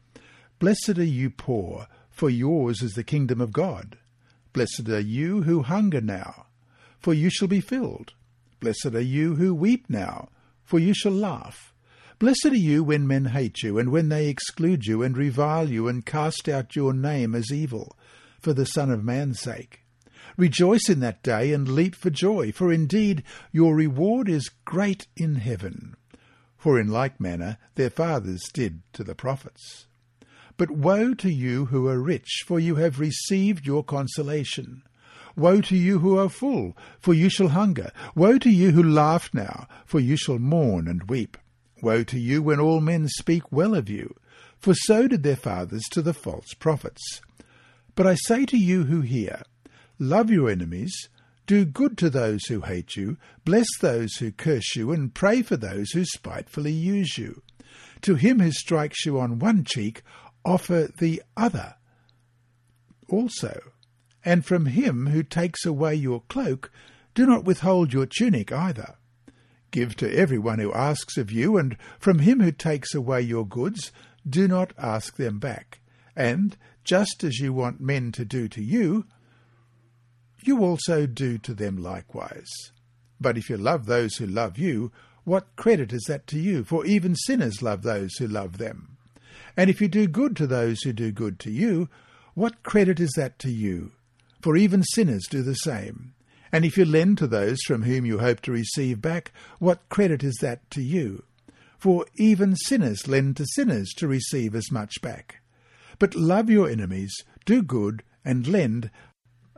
Blessed 0.59 0.99
are 0.99 1.03
you 1.03 1.31
poor, 1.31 1.87
for 2.11 2.29
yours 2.29 2.83
is 2.83 2.93
the 2.93 3.03
kingdom 3.03 3.41
of 3.41 3.51
God. 3.51 3.97
Blessed 4.53 4.87
are 4.89 4.99
you 4.99 5.43
who 5.43 5.63
hunger 5.63 6.01
now, 6.01 6.45
for 6.99 7.13
you 7.13 7.31
shall 7.31 7.47
be 7.47 7.61
filled. 7.61 8.13
Blessed 8.59 8.93
are 8.93 9.01
you 9.01 9.35
who 9.35 9.55
weep 9.55 9.89
now, 9.89 10.29
for 10.63 10.77
you 10.77 10.93
shall 10.93 11.11
laugh. 11.11 11.73
Blessed 12.19 12.45
are 12.45 12.55
you 12.55 12.83
when 12.83 13.07
men 13.07 13.25
hate 13.25 13.63
you, 13.63 13.79
and 13.79 13.91
when 13.91 14.09
they 14.09 14.27
exclude 14.27 14.85
you, 14.85 15.01
and 15.01 15.17
revile 15.17 15.67
you, 15.67 15.87
and 15.87 16.05
cast 16.05 16.47
out 16.47 16.75
your 16.75 16.93
name 16.93 17.33
as 17.33 17.51
evil, 17.51 17.97
for 18.39 18.53
the 18.53 18.65
Son 18.65 18.91
of 18.91 19.03
Man's 19.03 19.39
sake. 19.39 19.79
Rejoice 20.37 20.87
in 20.87 20.99
that 20.99 21.23
day, 21.23 21.51
and 21.51 21.67
leap 21.67 21.95
for 21.95 22.11
joy, 22.11 22.51
for 22.51 22.71
indeed 22.71 23.23
your 23.51 23.75
reward 23.75 24.29
is 24.29 24.51
great 24.65 25.07
in 25.17 25.35
heaven 25.35 25.95
for 26.61 26.79
in 26.79 26.87
like 26.87 27.19
manner 27.19 27.57
their 27.73 27.89
fathers 27.89 28.43
did 28.53 28.83
to 28.93 29.03
the 29.03 29.15
prophets. 29.15 29.87
But 30.57 30.69
woe 30.69 31.15
to 31.15 31.31
you 31.31 31.65
who 31.65 31.87
are 31.87 31.99
rich, 31.99 32.43
for 32.45 32.59
you 32.59 32.75
have 32.75 32.99
received 32.99 33.65
your 33.65 33.83
consolation. 33.83 34.83
Woe 35.35 35.61
to 35.61 35.75
you 35.75 35.97
who 35.97 36.19
are 36.19 36.29
full, 36.29 36.77
for 36.99 37.15
you 37.15 37.29
shall 37.29 37.47
hunger. 37.47 37.91
Woe 38.13 38.37
to 38.37 38.51
you 38.51 38.73
who 38.73 38.83
laugh 38.83 39.33
now, 39.33 39.67
for 39.87 39.99
you 39.99 40.15
shall 40.15 40.37
mourn 40.37 40.87
and 40.87 41.09
weep. 41.09 41.35
Woe 41.81 42.03
to 42.03 42.19
you 42.19 42.43
when 42.43 42.59
all 42.59 42.79
men 42.79 43.07
speak 43.07 43.51
well 43.51 43.73
of 43.73 43.89
you, 43.89 44.13
for 44.59 44.75
so 44.75 45.07
did 45.07 45.23
their 45.23 45.35
fathers 45.35 45.81
to 45.89 46.03
the 46.03 46.13
false 46.13 46.53
prophets. 46.53 47.21
But 47.95 48.05
I 48.05 48.13
say 48.13 48.45
to 48.45 48.57
you 48.57 48.83
who 48.83 49.01
hear, 49.01 49.41
Love 49.97 50.29
your 50.29 50.47
enemies, 50.47 51.09
do 51.45 51.65
good 51.65 51.97
to 51.99 52.09
those 52.09 52.45
who 52.45 52.61
hate 52.61 52.95
you, 52.95 53.17
bless 53.45 53.67
those 53.79 54.15
who 54.15 54.31
curse 54.31 54.75
you, 54.75 54.91
and 54.91 55.13
pray 55.13 55.41
for 55.41 55.57
those 55.57 55.91
who 55.91 56.05
spitefully 56.05 56.71
use 56.71 57.17
you. 57.17 57.41
To 58.01 58.15
him 58.15 58.39
who 58.39 58.51
strikes 58.51 59.05
you 59.05 59.19
on 59.19 59.39
one 59.39 59.63
cheek, 59.63 60.01
offer 60.43 60.89
the 60.97 61.21
other 61.37 61.75
also. 63.07 63.59
And 64.23 64.45
from 64.45 64.67
him 64.67 65.07
who 65.07 65.23
takes 65.23 65.65
away 65.65 65.95
your 65.95 66.21
cloak, 66.21 66.71
do 67.13 67.25
not 67.25 67.43
withhold 67.43 67.91
your 67.93 68.05
tunic 68.05 68.51
either. 68.51 68.95
Give 69.71 69.95
to 69.97 70.13
every 70.13 70.37
one 70.37 70.59
who 70.59 70.73
asks 70.73 71.17
of 71.17 71.31
you, 71.31 71.57
and 71.57 71.77
from 71.99 72.19
him 72.19 72.39
who 72.39 72.51
takes 72.51 72.93
away 72.93 73.21
your 73.21 73.47
goods, 73.47 73.91
do 74.27 74.47
not 74.47 74.73
ask 74.77 75.15
them 75.15 75.39
back. 75.39 75.79
And, 76.15 76.57
just 76.83 77.23
as 77.23 77.39
you 77.39 77.53
want 77.53 77.79
men 77.79 78.11
to 78.13 78.25
do 78.25 78.47
to 78.49 78.61
you, 78.61 79.05
you 80.47 80.63
also 80.63 81.05
do 81.05 81.37
to 81.39 81.53
them 81.53 81.77
likewise. 81.77 82.71
But 83.19 83.37
if 83.37 83.49
you 83.49 83.57
love 83.57 83.85
those 83.85 84.15
who 84.15 84.25
love 84.25 84.57
you, 84.57 84.91
what 85.23 85.55
credit 85.55 85.93
is 85.93 86.03
that 86.07 86.25
to 86.27 86.39
you? 86.39 86.63
For 86.63 86.85
even 86.85 87.15
sinners 87.15 87.61
love 87.61 87.83
those 87.83 88.15
who 88.17 88.27
love 88.27 88.57
them. 88.57 88.97
And 89.55 89.69
if 89.69 89.81
you 89.81 89.87
do 89.87 90.07
good 90.07 90.35
to 90.37 90.47
those 90.47 90.81
who 90.81 90.93
do 90.93 91.11
good 91.11 91.39
to 91.39 91.51
you, 91.51 91.89
what 92.33 92.63
credit 92.63 92.99
is 92.99 93.11
that 93.17 93.37
to 93.39 93.51
you? 93.51 93.91
For 94.41 94.57
even 94.57 94.83
sinners 94.83 95.27
do 95.29 95.43
the 95.43 95.55
same. 95.55 96.13
And 96.51 96.65
if 96.65 96.77
you 96.77 96.85
lend 96.85 97.17
to 97.19 97.27
those 97.27 97.61
from 97.63 97.83
whom 97.83 98.05
you 98.05 98.19
hope 98.19 98.41
to 98.41 98.51
receive 98.51 99.01
back, 99.01 99.31
what 99.59 99.87
credit 99.89 100.23
is 100.23 100.37
that 100.41 100.69
to 100.71 100.81
you? 100.81 101.23
For 101.77 102.05
even 102.15 102.55
sinners 102.55 103.07
lend 103.07 103.37
to 103.37 103.45
sinners 103.45 103.89
to 103.97 104.07
receive 104.07 104.55
as 104.55 104.71
much 104.71 105.01
back. 105.01 105.41
But 105.99 106.15
love 106.15 106.49
your 106.49 106.69
enemies, 106.69 107.13
do 107.45 107.61
good, 107.61 108.03
and 108.25 108.47
lend, 108.47 108.89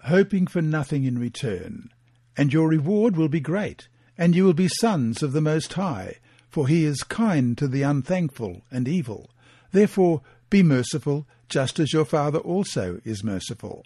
hoping 0.05 0.47
for 0.47 0.61
nothing 0.61 1.03
in 1.03 1.17
return. 1.17 1.89
And 2.35 2.51
your 2.51 2.67
reward 2.67 3.15
will 3.15 3.29
be 3.29 3.39
great, 3.39 3.87
and 4.17 4.35
you 4.35 4.43
will 4.43 4.53
be 4.53 4.67
sons 4.67 5.23
of 5.23 5.33
the 5.33 5.41
Most 5.41 5.73
High, 5.73 6.17
for 6.49 6.67
he 6.67 6.85
is 6.85 7.03
kind 7.03 7.57
to 7.57 7.67
the 7.67 7.83
unthankful 7.83 8.63
and 8.71 8.87
evil. 8.87 9.29
Therefore 9.71 10.21
be 10.49 10.61
merciful, 10.61 11.27
just 11.49 11.79
as 11.79 11.93
your 11.93 12.05
Father 12.05 12.39
also 12.39 13.01
is 13.03 13.23
merciful. 13.23 13.83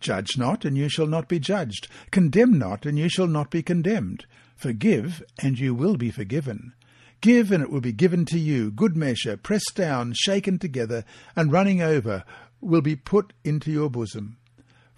Judge 0.00 0.38
not, 0.38 0.64
and 0.64 0.78
you 0.78 0.88
shall 0.88 1.06
not 1.06 1.28
be 1.28 1.38
judged. 1.38 1.88
Condemn 2.10 2.58
not, 2.58 2.86
and 2.86 2.98
you 2.98 3.08
shall 3.08 3.26
not 3.26 3.50
be 3.50 3.62
condemned. 3.62 4.24
Forgive, 4.56 5.22
and 5.42 5.58
you 5.58 5.74
will 5.74 5.96
be 5.96 6.10
forgiven. 6.10 6.72
Give, 7.20 7.52
and 7.52 7.62
it 7.62 7.70
will 7.70 7.82
be 7.82 7.92
given 7.92 8.24
to 8.26 8.38
you. 8.38 8.70
Good 8.70 8.96
measure, 8.96 9.36
pressed 9.36 9.74
down, 9.74 10.14
shaken 10.14 10.58
together, 10.58 11.04
and 11.36 11.52
running 11.52 11.82
over, 11.82 12.24
will 12.62 12.80
be 12.80 12.96
put 12.96 13.34
into 13.44 13.70
your 13.70 13.90
bosom. 13.90 14.38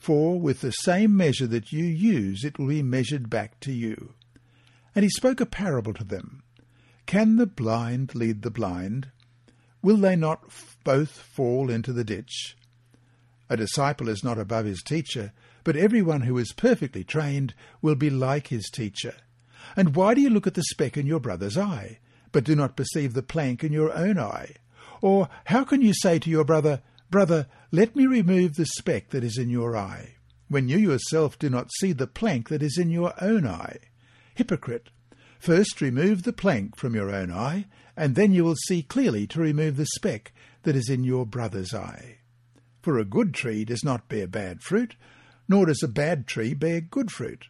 For 0.02 0.40
with 0.40 0.62
the 0.62 0.72
same 0.72 1.16
measure 1.16 1.46
that 1.46 1.70
you 1.70 1.84
use, 1.84 2.42
it 2.42 2.58
will 2.58 2.66
be 2.66 2.82
measured 2.82 3.30
back 3.30 3.60
to 3.60 3.70
you. 3.70 4.14
And 4.96 5.04
he 5.04 5.08
spoke 5.10 5.40
a 5.40 5.46
parable 5.46 5.94
to 5.94 6.02
them. 6.02 6.42
Can 7.06 7.36
the 7.36 7.46
blind 7.46 8.16
lead 8.16 8.42
the 8.42 8.50
blind? 8.50 9.12
Will 9.80 9.96
they 9.96 10.16
not 10.16 10.42
both 10.82 11.10
fall 11.10 11.70
into 11.70 11.92
the 11.92 12.02
ditch? 12.02 12.56
A 13.48 13.56
disciple 13.56 14.08
is 14.08 14.24
not 14.24 14.40
above 14.40 14.64
his 14.64 14.82
teacher, 14.82 15.32
but 15.62 15.76
everyone 15.76 16.22
who 16.22 16.36
is 16.36 16.52
perfectly 16.52 17.04
trained 17.04 17.54
will 17.80 17.94
be 17.94 18.10
like 18.10 18.48
his 18.48 18.68
teacher. 18.70 19.14
And 19.76 19.94
why 19.94 20.14
do 20.14 20.20
you 20.20 20.30
look 20.30 20.48
at 20.48 20.54
the 20.54 20.64
speck 20.64 20.96
in 20.96 21.06
your 21.06 21.20
brother's 21.20 21.56
eye, 21.56 22.00
but 22.32 22.42
do 22.42 22.56
not 22.56 22.74
perceive 22.76 23.14
the 23.14 23.22
plank 23.22 23.62
in 23.62 23.72
your 23.72 23.92
own 23.92 24.18
eye? 24.18 24.56
Or 25.00 25.28
how 25.44 25.62
can 25.62 25.80
you 25.80 25.94
say 25.94 26.18
to 26.18 26.30
your 26.30 26.44
brother, 26.44 26.82
Brother, 27.12 27.46
let 27.70 27.94
me 27.94 28.06
remove 28.06 28.56
the 28.56 28.64
speck 28.64 29.10
that 29.10 29.22
is 29.22 29.36
in 29.36 29.50
your 29.50 29.76
eye, 29.76 30.14
when 30.48 30.70
you 30.70 30.78
yourself 30.78 31.38
do 31.38 31.50
not 31.50 31.70
see 31.78 31.92
the 31.92 32.06
plank 32.06 32.48
that 32.48 32.62
is 32.62 32.78
in 32.78 32.88
your 32.88 33.12
own 33.20 33.46
eye. 33.46 33.80
Hypocrite, 34.34 34.88
first 35.38 35.82
remove 35.82 36.22
the 36.22 36.32
plank 36.32 36.74
from 36.74 36.94
your 36.94 37.14
own 37.14 37.30
eye, 37.30 37.66
and 37.98 38.14
then 38.14 38.32
you 38.32 38.44
will 38.44 38.56
see 38.56 38.82
clearly 38.82 39.26
to 39.26 39.42
remove 39.42 39.76
the 39.76 39.84
speck 39.84 40.32
that 40.62 40.74
is 40.74 40.88
in 40.88 41.04
your 41.04 41.26
brother's 41.26 41.74
eye. 41.74 42.20
For 42.80 42.98
a 42.98 43.04
good 43.04 43.34
tree 43.34 43.66
does 43.66 43.84
not 43.84 44.08
bear 44.08 44.26
bad 44.26 44.62
fruit, 44.62 44.96
nor 45.46 45.66
does 45.66 45.82
a 45.82 45.88
bad 45.88 46.26
tree 46.26 46.54
bear 46.54 46.80
good 46.80 47.12
fruit. 47.12 47.44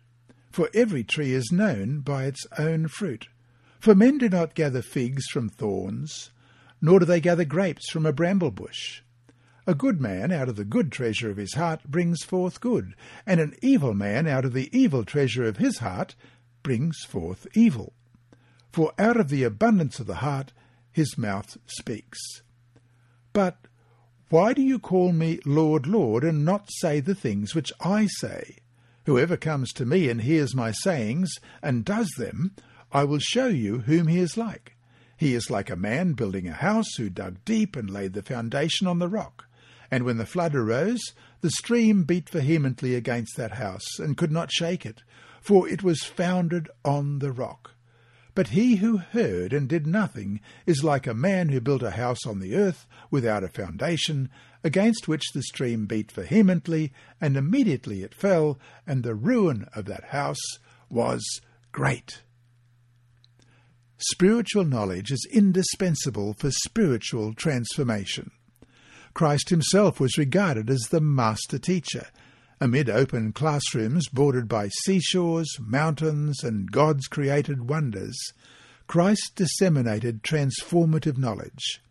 For 0.50 0.70
every 0.74 1.04
tree 1.04 1.34
is 1.34 1.52
known 1.52 2.00
by 2.00 2.24
its 2.24 2.44
own 2.58 2.88
fruit. 2.88 3.28
For 3.78 3.94
men 3.94 4.18
do 4.18 4.28
not 4.28 4.56
gather 4.56 4.82
figs 4.82 5.26
from 5.26 5.48
thorns, 5.48 6.32
nor 6.80 6.98
do 6.98 7.06
they 7.06 7.20
gather 7.20 7.44
grapes 7.44 7.88
from 7.90 8.06
a 8.06 8.12
bramble 8.12 8.50
bush. 8.50 9.02
A 9.64 9.76
good 9.76 10.00
man 10.00 10.32
out 10.32 10.48
of 10.48 10.56
the 10.56 10.64
good 10.64 10.90
treasure 10.90 11.30
of 11.30 11.36
his 11.36 11.54
heart 11.54 11.82
brings 11.84 12.24
forth 12.24 12.60
good, 12.60 12.96
and 13.24 13.38
an 13.38 13.54
evil 13.62 13.94
man 13.94 14.26
out 14.26 14.44
of 14.44 14.54
the 14.54 14.68
evil 14.76 15.04
treasure 15.04 15.44
of 15.44 15.58
his 15.58 15.78
heart 15.78 16.16
brings 16.64 17.04
forth 17.04 17.46
evil. 17.54 17.92
For 18.72 18.92
out 18.98 19.16
of 19.16 19.28
the 19.28 19.44
abundance 19.44 20.00
of 20.00 20.06
the 20.06 20.16
heart 20.16 20.52
his 20.90 21.16
mouth 21.16 21.56
speaks. 21.66 22.18
But 23.32 23.68
why 24.30 24.52
do 24.52 24.62
you 24.62 24.80
call 24.80 25.12
me 25.12 25.38
Lord, 25.44 25.86
Lord, 25.86 26.24
and 26.24 26.44
not 26.44 26.68
say 26.80 26.98
the 26.98 27.14
things 27.14 27.54
which 27.54 27.72
I 27.80 28.06
say? 28.06 28.56
Whoever 29.04 29.36
comes 29.36 29.72
to 29.74 29.86
me 29.86 30.08
and 30.08 30.22
hears 30.22 30.56
my 30.56 30.72
sayings, 30.72 31.34
and 31.62 31.84
does 31.84 32.10
them, 32.18 32.56
I 32.90 33.04
will 33.04 33.20
show 33.20 33.46
you 33.46 33.80
whom 33.80 34.08
he 34.08 34.18
is 34.18 34.36
like. 34.36 34.76
He 35.16 35.34
is 35.34 35.50
like 35.50 35.70
a 35.70 35.76
man 35.76 36.14
building 36.14 36.48
a 36.48 36.52
house 36.52 36.94
who 36.96 37.08
dug 37.08 37.44
deep 37.44 37.76
and 37.76 37.88
laid 37.88 38.14
the 38.14 38.22
foundation 38.22 38.88
on 38.88 38.98
the 38.98 39.08
rock. 39.08 39.46
And 39.92 40.04
when 40.04 40.16
the 40.16 40.24
flood 40.24 40.54
arose, 40.54 41.02
the 41.42 41.50
stream 41.50 42.04
beat 42.04 42.30
vehemently 42.30 42.94
against 42.94 43.36
that 43.36 43.52
house, 43.52 43.98
and 43.98 44.16
could 44.16 44.32
not 44.32 44.50
shake 44.50 44.86
it, 44.86 45.02
for 45.42 45.68
it 45.68 45.82
was 45.82 46.02
founded 46.02 46.70
on 46.82 47.18
the 47.18 47.30
rock. 47.30 47.72
But 48.34 48.48
he 48.48 48.76
who 48.76 48.96
heard 48.96 49.52
and 49.52 49.68
did 49.68 49.86
nothing 49.86 50.40
is 50.64 50.82
like 50.82 51.06
a 51.06 51.12
man 51.12 51.50
who 51.50 51.60
built 51.60 51.82
a 51.82 51.90
house 51.90 52.24
on 52.26 52.40
the 52.40 52.56
earth 52.56 52.86
without 53.10 53.44
a 53.44 53.48
foundation, 53.48 54.30
against 54.64 55.08
which 55.08 55.30
the 55.34 55.42
stream 55.42 55.84
beat 55.84 56.10
vehemently, 56.10 56.90
and 57.20 57.36
immediately 57.36 58.02
it 58.02 58.14
fell, 58.14 58.58
and 58.86 59.02
the 59.02 59.14
ruin 59.14 59.68
of 59.74 59.84
that 59.84 60.04
house 60.04 60.40
was 60.88 61.22
great. 61.70 62.22
Spiritual 63.98 64.64
knowledge 64.64 65.12
is 65.12 65.28
indispensable 65.30 66.32
for 66.32 66.50
spiritual 66.50 67.34
transformation. 67.34 68.30
Christ 69.14 69.50
himself 69.50 70.00
was 70.00 70.18
regarded 70.18 70.70
as 70.70 70.82
the 70.90 71.00
master 71.00 71.58
teacher, 71.58 72.06
amid 72.60 72.88
open 72.88 73.32
classrooms 73.32 74.08
bordered 74.08 74.48
by 74.48 74.68
seashores, 74.84 75.48
mountains, 75.60 76.42
and 76.42 76.70
God's 76.70 77.06
created 77.08 77.68
wonders, 77.68 78.16
Christ 78.86 79.32
disseminated 79.34 80.22
transformative 80.22 81.18
knowledge. 81.18 81.82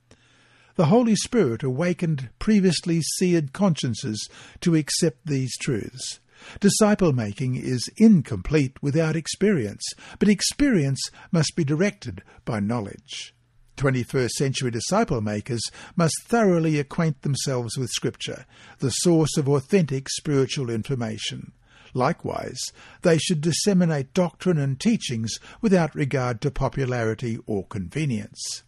The 0.76 0.86
Holy 0.86 1.16
Spirit 1.16 1.64
awakened 1.64 2.30
previously 2.40 3.02
seared 3.18 3.54
consciences 3.54 4.30
to 4.62 4.76
accept 4.76 5.26
these 5.26 5.56
truths. 5.58 6.20
Disciple 6.60 7.14
making 7.14 7.56
is 7.56 7.90
incomplete 7.98 8.82
without 8.82 9.16
experience, 9.16 9.84
but 10.18 10.30
experience 10.30 11.02
must 11.32 11.56
be 11.56 11.64
directed 11.64 12.24
by 12.46 12.60
knowledge. 12.60 13.36
21st 13.82 14.30
century 14.30 14.70
disciple 14.70 15.22
makers 15.22 15.62
must 15.96 16.14
thoroughly 16.26 16.78
acquaint 16.78 17.24
themselves 17.24 17.80
with 17.80 17.90
Scripture, 17.90 18.46
the 18.78 18.92
source 18.92 19.38
of 19.38 19.50
authentic 19.50 20.08
spiritual 20.08 20.70
information. 20.70 21.52
Likewise, 21.96 22.60
they 23.02 23.18
should 23.18 23.42
disseminate 23.42 24.14
doctrine 24.14 24.60
and 24.60 24.80
teachings 24.80 25.40
without 25.62 25.96
regard 25.96 26.42
to 26.42 26.52
popularity 26.52 27.40
or 27.48 27.66
convenience. 27.66 28.62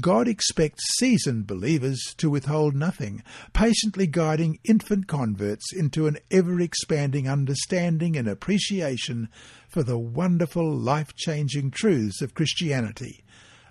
God 0.00 0.28
expects 0.28 0.96
seasoned 0.98 1.46
believers 1.46 2.14
to 2.16 2.30
withhold 2.30 2.74
nothing, 2.74 3.22
patiently 3.52 4.06
guiding 4.06 4.60
infant 4.64 5.08
converts 5.08 5.74
into 5.74 6.06
an 6.06 6.16
ever 6.30 6.58
expanding 6.58 7.28
understanding 7.28 8.16
and 8.16 8.26
appreciation 8.26 9.28
for 9.68 9.82
the 9.82 9.98
wonderful 9.98 10.74
life 10.74 11.14
changing 11.16 11.70
truths 11.70 12.22
of 12.22 12.34
Christianity 12.34 13.24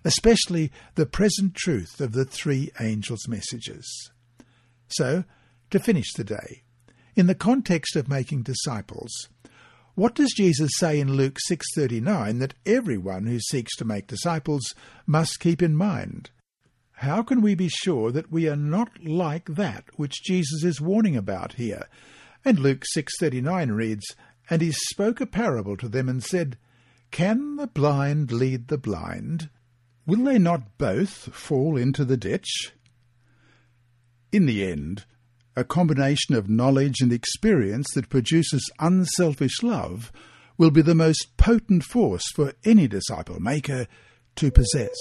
especially 0.07 0.71
the 0.95 1.05
present 1.05 1.53
truth 1.53 1.99
of 1.99 2.13
the 2.13 2.23
three 2.23 2.71
angels' 2.79 3.27
messages. 3.27 4.09
So, 4.87 5.25
to 5.69 5.79
finish 5.79 6.13
the 6.13 6.23
day, 6.23 6.63
in 7.13 7.27
the 7.27 7.35
context 7.35 7.97
of 7.97 8.07
making 8.07 8.43
disciples, 8.43 9.11
what 9.95 10.15
does 10.15 10.33
Jesus 10.37 10.71
say 10.77 11.01
in 11.01 11.17
Luke 11.17 11.37
6:39 11.49 12.39
that 12.39 12.53
everyone 12.65 13.25
who 13.25 13.41
seeks 13.41 13.75
to 13.75 13.85
make 13.85 14.07
disciples 14.07 14.73
must 15.05 15.41
keep 15.41 15.61
in 15.61 15.75
mind? 15.75 16.29
How 16.91 17.21
can 17.21 17.41
we 17.41 17.53
be 17.53 17.67
sure 17.67 18.09
that 18.13 18.31
we 18.31 18.47
are 18.47 18.55
not 18.55 19.03
like 19.03 19.55
that 19.55 19.89
which 19.97 20.23
Jesus 20.23 20.63
is 20.63 20.79
warning 20.79 21.17
about 21.17 21.53
here? 21.53 21.89
And 22.45 22.59
Luke 22.59 22.85
6:39 22.95 23.71
reads, 23.71 24.15
"And 24.49 24.61
he 24.61 24.71
spoke 24.71 25.19
a 25.19 25.25
parable 25.25 25.75
to 25.75 25.89
them 25.89 26.07
and 26.07 26.23
said, 26.23 26.57
Can 27.11 27.57
the 27.57 27.67
blind 27.67 28.31
lead 28.31 28.69
the 28.69 28.77
blind? 28.77 29.49
Will 30.07 30.23
they 30.23 30.39
not 30.39 30.77
both 30.77 31.35
fall 31.35 31.75
into 31.75 32.05
the 32.05 32.15
ditch? 32.15 32.71
In 34.31 34.45
the 34.45 34.63
end, 34.63 35.03
a 35.53 35.65
combination 35.65 36.33
of 36.33 36.49
knowledge 36.49 37.01
and 37.01 37.11
experience 37.11 37.87
that 37.93 38.07
produces 38.07 38.71
unselfish 38.79 39.61
love 39.61 40.13
will 40.57 40.71
be 40.71 40.81
the 40.81 40.95
most 40.95 41.35
potent 41.35 41.83
force 41.83 42.23
for 42.33 42.53
any 42.63 42.87
disciple 42.87 43.41
maker 43.41 43.85
to 44.37 44.49
possess. 44.49 44.95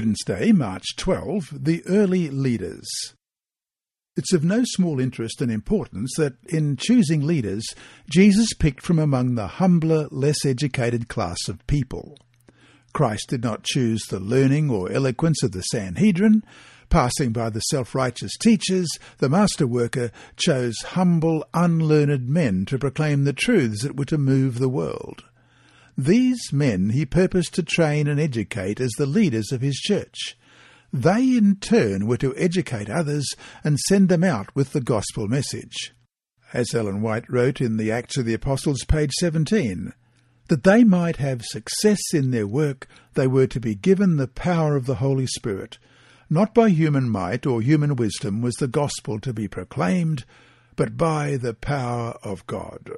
Wednesday, 0.00 0.50
March 0.50 0.96
12, 0.96 1.62
the 1.62 1.84
early 1.86 2.30
leaders. 2.30 2.88
It's 4.16 4.32
of 4.32 4.42
no 4.42 4.62
small 4.64 4.98
interest 4.98 5.42
and 5.42 5.52
importance 5.52 6.14
that 6.16 6.36
in 6.48 6.78
choosing 6.78 7.26
leaders, 7.26 7.74
Jesus 8.10 8.54
picked 8.54 8.82
from 8.82 8.98
among 8.98 9.34
the 9.34 9.46
humbler, 9.46 10.08
less 10.10 10.46
educated 10.46 11.08
class 11.08 11.36
of 11.48 11.66
people. 11.66 12.16
Christ 12.94 13.26
did 13.28 13.42
not 13.42 13.62
choose 13.62 14.00
the 14.06 14.20
learning 14.20 14.70
or 14.70 14.90
eloquence 14.90 15.42
of 15.42 15.52
the 15.52 15.60
Sanhedrin. 15.60 16.44
Passing 16.88 17.32
by 17.32 17.50
the 17.50 17.60
self 17.60 17.94
righteous 17.94 18.38
teachers, 18.38 18.88
the 19.18 19.28
master 19.28 19.66
worker 19.66 20.10
chose 20.36 20.78
humble, 20.80 21.44
unlearned 21.52 22.26
men 22.26 22.64
to 22.64 22.78
proclaim 22.78 23.24
the 23.24 23.34
truths 23.34 23.82
that 23.82 23.96
were 23.98 24.06
to 24.06 24.16
move 24.16 24.60
the 24.60 24.70
world. 24.70 25.24
These 26.00 26.50
men 26.50 26.90
he 26.90 27.04
purposed 27.04 27.52
to 27.54 27.62
train 27.62 28.08
and 28.08 28.18
educate 28.18 28.80
as 28.80 28.92
the 28.92 29.04
leaders 29.04 29.52
of 29.52 29.60
his 29.60 29.76
church. 29.76 30.34
They 30.90 31.36
in 31.36 31.56
turn 31.56 32.06
were 32.06 32.16
to 32.16 32.34
educate 32.36 32.88
others 32.88 33.28
and 33.62 33.78
send 33.78 34.08
them 34.08 34.24
out 34.24 34.56
with 34.56 34.72
the 34.72 34.80
gospel 34.80 35.28
message. 35.28 35.92
As 36.54 36.74
Ellen 36.74 37.02
White 37.02 37.28
wrote 37.28 37.60
in 37.60 37.76
the 37.76 37.92
Acts 37.92 38.16
of 38.16 38.24
the 38.24 38.32
Apostles, 38.32 38.82
page 38.84 39.12
17, 39.20 39.92
that 40.48 40.62
they 40.64 40.84
might 40.84 41.18
have 41.18 41.44
success 41.44 42.00
in 42.14 42.30
their 42.30 42.46
work, 42.46 42.88
they 43.12 43.26
were 43.26 43.46
to 43.48 43.60
be 43.60 43.74
given 43.74 44.16
the 44.16 44.26
power 44.26 44.76
of 44.76 44.86
the 44.86 44.96
Holy 44.96 45.26
Spirit. 45.26 45.78
Not 46.30 46.54
by 46.54 46.70
human 46.70 47.10
might 47.10 47.44
or 47.44 47.60
human 47.60 47.94
wisdom 47.94 48.40
was 48.40 48.54
the 48.54 48.68
gospel 48.68 49.20
to 49.20 49.34
be 49.34 49.48
proclaimed, 49.48 50.24
but 50.76 50.96
by 50.96 51.36
the 51.36 51.52
power 51.52 52.16
of 52.22 52.46
God. 52.46 52.90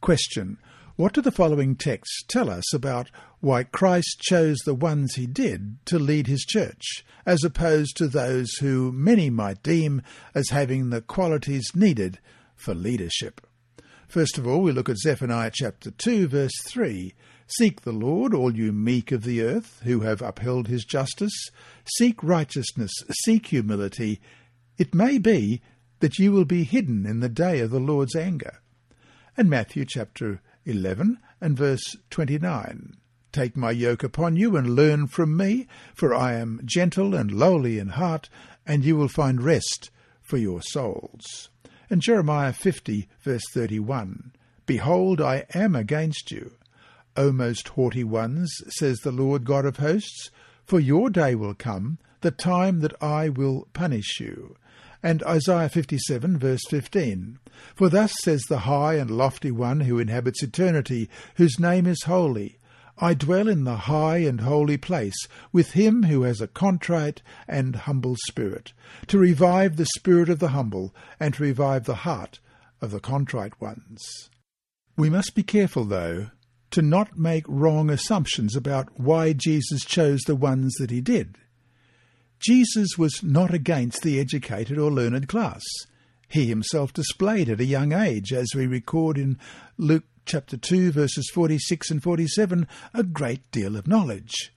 Question. 0.00 0.56
What 0.96 1.14
do 1.14 1.22
the 1.22 1.32
following 1.32 1.74
texts 1.74 2.22
tell 2.28 2.50
us 2.50 2.74
about 2.74 3.10
why 3.40 3.64
Christ 3.64 4.20
chose 4.20 4.58
the 4.58 4.74
ones 4.74 5.14
he 5.14 5.26
did 5.26 5.78
to 5.86 5.98
lead 5.98 6.26
his 6.26 6.42
church, 6.42 7.02
as 7.24 7.42
opposed 7.42 7.96
to 7.96 8.08
those 8.08 8.52
who 8.60 8.92
many 8.92 9.30
might 9.30 9.62
deem 9.62 10.02
as 10.34 10.50
having 10.50 10.90
the 10.90 11.00
qualities 11.00 11.64
needed 11.74 12.18
for 12.54 12.74
leadership? 12.74 13.40
First 14.06 14.36
of 14.36 14.46
all, 14.46 14.60
we 14.60 14.70
look 14.70 14.90
at 14.90 14.98
Zephaniah 14.98 15.50
chapter 15.54 15.90
2, 15.90 16.28
verse 16.28 16.52
3. 16.66 17.14
Seek 17.46 17.80
the 17.80 17.92
Lord, 17.92 18.34
all 18.34 18.54
you 18.54 18.70
meek 18.70 19.12
of 19.12 19.24
the 19.24 19.40
earth, 19.40 19.80
who 19.84 20.00
have 20.00 20.20
upheld 20.20 20.68
his 20.68 20.84
justice. 20.84 21.48
Seek 21.96 22.22
righteousness, 22.22 22.92
seek 23.24 23.46
humility. 23.46 24.20
It 24.76 24.94
may 24.94 25.16
be 25.16 25.62
that 26.00 26.18
you 26.18 26.32
will 26.32 26.44
be 26.44 26.64
hidden 26.64 27.06
in 27.06 27.20
the 27.20 27.30
day 27.30 27.60
of 27.60 27.70
the 27.70 27.80
Lord's 27.80 28.14
anger. 28.14 28.60
And 29.38 29.48
Matthew 29.48 29.86
chapter 29.86 30.42
11 30.64 31.18
and 31.40 31.56
verse 31.56 31.96
29. 32.10 32.96
Take 33.32 33.56
my 33.56 33.70
yoke 33.70 34.04
upon 34.04 34.36
you 34.36 34.56
and 34.56 34.76
learn 34.76 35.06
from 35.06 35.36
me, 35.36 35.66
for 35.94 36.14
I 36.14 36.34
am 36.34 36.60
gentle 36.64 37.14
and 37.14 37.32
lowly 37.32 37.78
in 37.78 37.88
heart, 37.88 38.28
and 38.66 38.84
you 38.84 38.96
will 38.96 39.08
find 39.08 39.42
rest 39.42 39.90
for 40.20 40.36
your 40.36 40.62
souls. 40.62 41.48
And 41.88 42.02
Jeremiah 42.02 42.52
50 42.52 43.08
verse 43.22 43.44
31. 43.52 44.32
Behold, 44.66 45.20
I 45.20 45.44
am 45.54 45.74
against 45.74 46.30
you, 46.30 46.52
O 47.16 47.32
most 47.32 47.68
haughty 47.68 48.04
ones, 48.04 48.54
says 48.68 48.98
the 48.98 49.12
Lord 49.12 49.44
God 49.44 49.64
of 49.64 49.78
hosts, 49.78 50.30
for 50.64 50.78
your 50.78 51.10
day 51.10 51.34
will 51.34 51.54
come, 51.54 51.98
the 52.20 52.30
time 52.30 52.80
that 52.80 52.94
I 53.02 53.28
will 53.28 53.68
punish 53.72 54.20
you 54.20 54.56
and 55.02 55.22
Isaiah 55.24 55.68
57 55.68 56.38
verse 56.38 56.62
15. 56.68 57.38
For 57.74 57.88
thus 57.88 58.14
says 58.22 58.42
the 58.48 58.60
high 58.60 58.94
and 58.94 59.10
lofty 59.10 59.50
one 59.50 59.80
who 59.80 59.98
inhabits 59.98 60.42
eternity, 60.42 61.08
whose 61.36 61.58
name 61.58 61.86
is 61.86 62.02
holy. 62.04 62.58
I 62.98 63.14
dwell 63.14 63.48
in 63.48 63.64
the 63.64 63.76
high 63.76 64.18
and 64.18 64.42
holy 64.42 64.76
place 64.76 65.26
with 65.50 65.72
him 65.72 66.04
who 66.04 66.22
has 66.22 66.40
a 66.40 66.46
contrite 66.46 67.22
and 67.48 67.74
humble 67.74 68.16
spirit, 68.28 68.72
to 69.08 69.18
revive 69.18 69.76
the 69.76 69.86
spirit 69.96 70.28
of 70.28 70.38
the 70.38 70.48
humble 70.48 70.94
and 71.18 71.34
to 71.34 71.42
revive 71.42 71.84
the 71.84 71.96
heart 71.96 72.38
of 72.80 72.90
the 72.90 73.00
contrite 73.00 73.60
ones. 73.60 74.30
We 74.96 75.08
must 75.08 75.34
be 75.34 75.42
careful, 75.42 75.84
though, 75.84 76.28
to 76.70 76.82
not 76.82 77.18
make 77.18 77.44
wrong 77.48 77.90
assumptions 77.90 78.54
about 78.54 79.00
why 79.00 79.32
Jesus 79.32 79.84
chose 79.84 80.20
the 80.22 80.36
ones 80.36 80.74
that 80.74 80.90
he 80.90 81.00
did. 81.00 81.38
Jesus 82.42 82.98
was 82.98 83.22
not 83.22 83.54
against 83.54 84.02
the 84.02 84.18
educated 84.18 84.76
or 84.76 84.90
learned 84.90 85.28
class. 85.28 85.62
He 86.28 86.46
himself 86.46 86.92
displayed 86.92 87.48
at 87.48 87.60
a 87.60 87.64
young 87.64 87.92
age, 87.92 88.32
as 88.32 88.48
we 88.54 88.66
record 88.66 89.16
in 89.16 89.38
Luke 89.76 90.04
chapter 90.24 90.56
2, 90.56 90.90
verses 90.92 91.30
46 91.32 91.90
and 91.90 92.02
47, 92.02 92.66
a 92.94 93.02
great 93.04 93.48
deal 93.50 93.76
of 93.76 93.86
knowledge. 93.86 94.52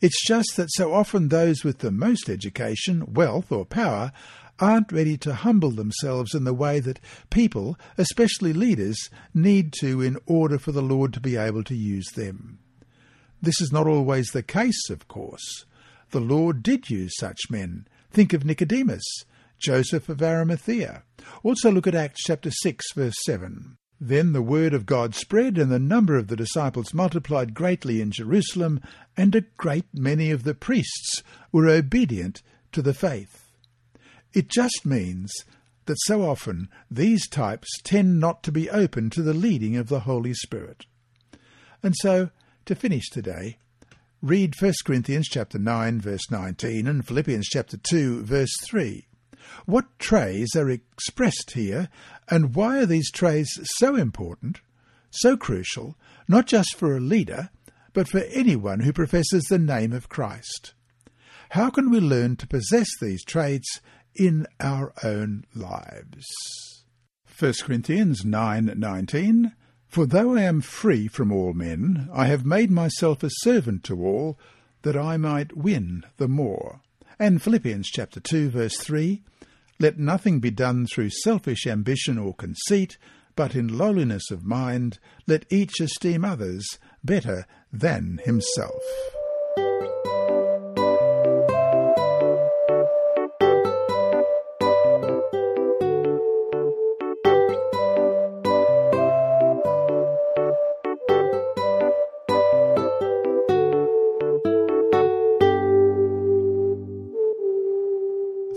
It's 0.00 0.26
just 0.26 0.56
that 0.56 0.72
so 0.72 0.92
often 0.92 1.28
those 1.28 1.62
with 1.62 1.78
the 1.78 1.90
most 1.90 2.28
education, 2.28 3.12
wealth, 3.12 3.52
or 3.52 3.64
power 3.64 4.12
aren't 4.58 4.92
ready 4.92 5.16
to 5.18 5.34
humble 5.34 5.70
themselves 5.70 6.34
in 6.34 6.44
the 6.44 6.54
way 6.54 6.80
that 6.80 7.00
people, 7.30 7.78
especially 7.96 8.52
leaders, 8.52 9.08
need 9.32 9.72
to 9.74 10.00
in 10.02 10.18
order 10.26 10.58
for 10.58 10.72
the 10.72 10.82
Lord 10.82 11.12
to 11.12 11.20
be 11.20 11.36
able 11.36 11.64
to 11.64 11.76
use 11.76 12.10
them. 12.12 12.58
This 13.40 13.60
is 13.60 13.72
not 13.72 13.86
always 13.86 14.28
the 14.28 14.42
case, 14.42 14.90
of 14.90 15.06
course. 15.06 15.64
The 16.10 16.20
Lord 16.20 16.62
did 16.62 16.90
use 16.90 17.12
such 17.16 17.38
men. 17.50 17.86
Think 18.10 18.32
of 18.32 18.44
Nicodemus, 18.44 19.04
Joseph 19.60 20.08
of 20.08 20.22
Arimathea. 20.22 21.04
Also 21.42 21.70
look 21.70 21.86
at 21.86 21.94
Acts 21.94 22.22
chapter 22.24 22.50
6 22.50 22.84
verse 22.94 23.14
7. 23.24 23.76
Then 24.00 24.32
the 24.32 24.42
word 24.42 24.72
of 24.72 24.86
God 24.86 25.14
spread, 25.14 25.58
and 25.58 25.70
the 25.70 25.78
number 25.78 26.16
of 26.16 26.28
the 26.28 26.36
disciples 26.36 26.94
multiplied 26.94 27.52
greatly 27.52 28.00
in 28.00 28.10
Jerusalem, 28.10 28.80
and 29.16 29.34
a 29.34 29.42
great 29.58 29.84
many 29.92 30.30
of 30.30 30.44
the 30.44 30.54
priests 30.54 31.22
were 31.52 31.68
obedient 31.68 32.42
to 32.72 32.80
the 32.80 32.94
faith. 32.94 33.52
It 34.32 34.48
just 34.48 34.86
means 34.86 35.30
that 35.84 35.98
so 36.00 36.22
often 36.22 36.70
these 36.90 37.28
types 37.28 37.68
tend 37.84 38.18
not 38.18 38.42
to 38.44 38.52
be 38.52 38.70
open 38.70 39.10
to 39.10 39.22
the 39.22 39.34
leading 39.34 39.76
of 39.76 39.88
the 39.88 40.00
Holy 40.00 40.32
Spirit. 40.32 40.86
And 41.82 41.94
so, 41.96 42.30
to 42.64 42.74
finish 42.74 43.10
today, 43.10 43.58
read 44.22 44.54
1 44.60 44.72
Corinthians 44.84 45.28
chapter 45.28 45.58
9 45.58 46.00
verse 46.00 46.30
19 46.30 46.86
and 46.86 47.06
Philippians 47.06 47.46
chapter 47.48 47.78
2 47.78 48.22
verse 48.22 48.52
3. 48.64 49.06
What 49.64 49.98
traits 49.98 50.54
are 50.54 50.68
expressed 50.68 51.52
here, 51.54 51.88
and 52.28 52.54
why 52.54 52.78
are 52.80 52.86
these 52.86 53.10
traits 53.10 53.58
so 53.78 53.96
important, 53.96 54.60
so 55.10 55.36
crucial, 55.36 55.96
not 56.28 56.46
just 56.46 56.76
for 56.76 56.94
a 56.94 57.00
leader, 57.00 57.48
but 57.94 58.08
for 58.08 58.20
anyone 58.30 58.80
who 58.80 58.92
professes 58.92 59.44
the 59.44 59.58
name 59.58 59.92
of 59.92 60.10
Christ? 60.10 60.74
How 61.50 61.70
can 61.70 61.90
we 61.90 61.98
learn 61.98 62.36
to 62.36 62.46
possess 62.46 62.88
these 63.00 63.24
traits 63.24 63.80
in 64.14 64.46
our 64.60 64.92
own 65.02 65.44
lives? 65.54 66.26
1 67.38 67.54
Corinthians 67.62 68.22
9:19 68.22 69.52
For 69.90 70.06
though 70.06 70.36
I 70.36 70.42
am 70.42 70.60
free 70.60 71.08
from 71.08 71.32
all 71.32 71.52
men, 71.52 72.08
I 72.12 72.26
have 72.26 72.46
made 72.46 72.70
myself 72.70 73.24
a 73.24 73.28
servant 73.40 73.82
to 73.84 74.00
all, 74.06 74.38
that 74.82 74.96
I 74.96 75.16
might 75.16 75.56
win 75.56 76.04
the 76.16 76.28
more. 76.28 76.80
And 77.18 77.42
Philippians 77.42 77.88
chapter 77.88 78.20
2 78.20 78.50
verse 78.50 78.76
3 78.76 79.20
Let 79.80 79.98
nothing 79.98 80.38
be 80.38 80.52
done 80.52 80.86
through 80.86 81.10
selfish 81.10 81.66
ambition 81.66 82.18
or 82.18 82.34
conceit, 82.34 82.98
but 83.34 83.56
in 83.56 83.76
lowliness 83.76 84.30
of 84.30 84.44
mind 84.44 85.00
let 85.26 85.44
each 85.50 85.80
esteem 85.80 86.24
others 86.24 86.78
better 87.02 87.44
than 87.72 88.20
himself. 88.24 88.82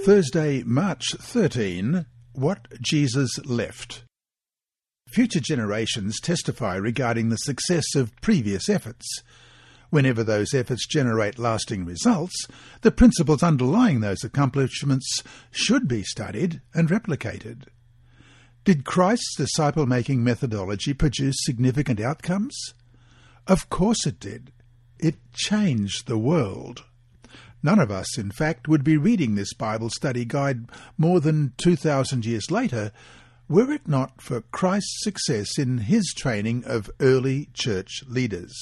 Thursday, 0.04 0.64
March 0.64 1.16
13 1.18 2.06
What 2.34 2.68
Jesus 2.82 3.40
Left. 3.46 4.04
Future 5.08 5.40
generations 5.40 6.20
testify 6.20 6.76
regarding 6.76 7.30
the 7.30 7.38
success 7.38 7.96
of 7.96 8.14
previous 8.20 8.68
efforts. 8.68 9.06
Whenever 9.92 10.22
those 10.22 10.54
efforts 10.54 10.86
generate 10.88 11.40
lasting 11.40 11.86
results, 11.86 12.36
the 12.82 12.92
principles 12.92 13.42
underlying 13.42 14.02
those 14.02 14.26
accomplishments 14.26 15.24
should 15.52 15.88
be 15.88 16.04
studied 16.04 16.60
and 16.74 16.90
replicated. 16.90 17.68
Did 18.66 18.84
Christ's 18.84 19.38
disciple 19.38 19.86
making 19.86 20.22
methodology 20.22 20.94
produce 20.94 21.38
significant 21.40 22.02
outcomes? 22.02 22.74
Of 23.48 23.70
course 23.70 24.06
it 24.06 24.20
did. 24.20 24.52
It 25.00 25.16
changed 25.32 26.08
the 26.08 26.18
world. 26.18 26.84
None 27.64 27.80
of 27.80 27.90
us, 27.90 28.18
in 28.18 28.30
fact, 28.30 28.68
would 28.68 28.84
be 28.84 28.98
reading 28.98 29.36
this 29.36 29.54
Bible 29.54 29.90
study 29.90 30.26
guide 30.26 30.66
more 30.98 31.22
than 31.22 31.54
2,000 31.58 32.26
years 32.26 32.52
later 32.52 32.92
were 33.48 33.72
it 33.72 33.88
not 33.88 34.22
for 34.22 34.42
Christ's 34.42 35.04
success 35.04 35.58
in 35.58 35.80
his 35.80 36.14
training 36.18 36.64
of 36.66 36.90
early 37.00 37.50
church 37.54 38.04
leaders. 38.08 38.54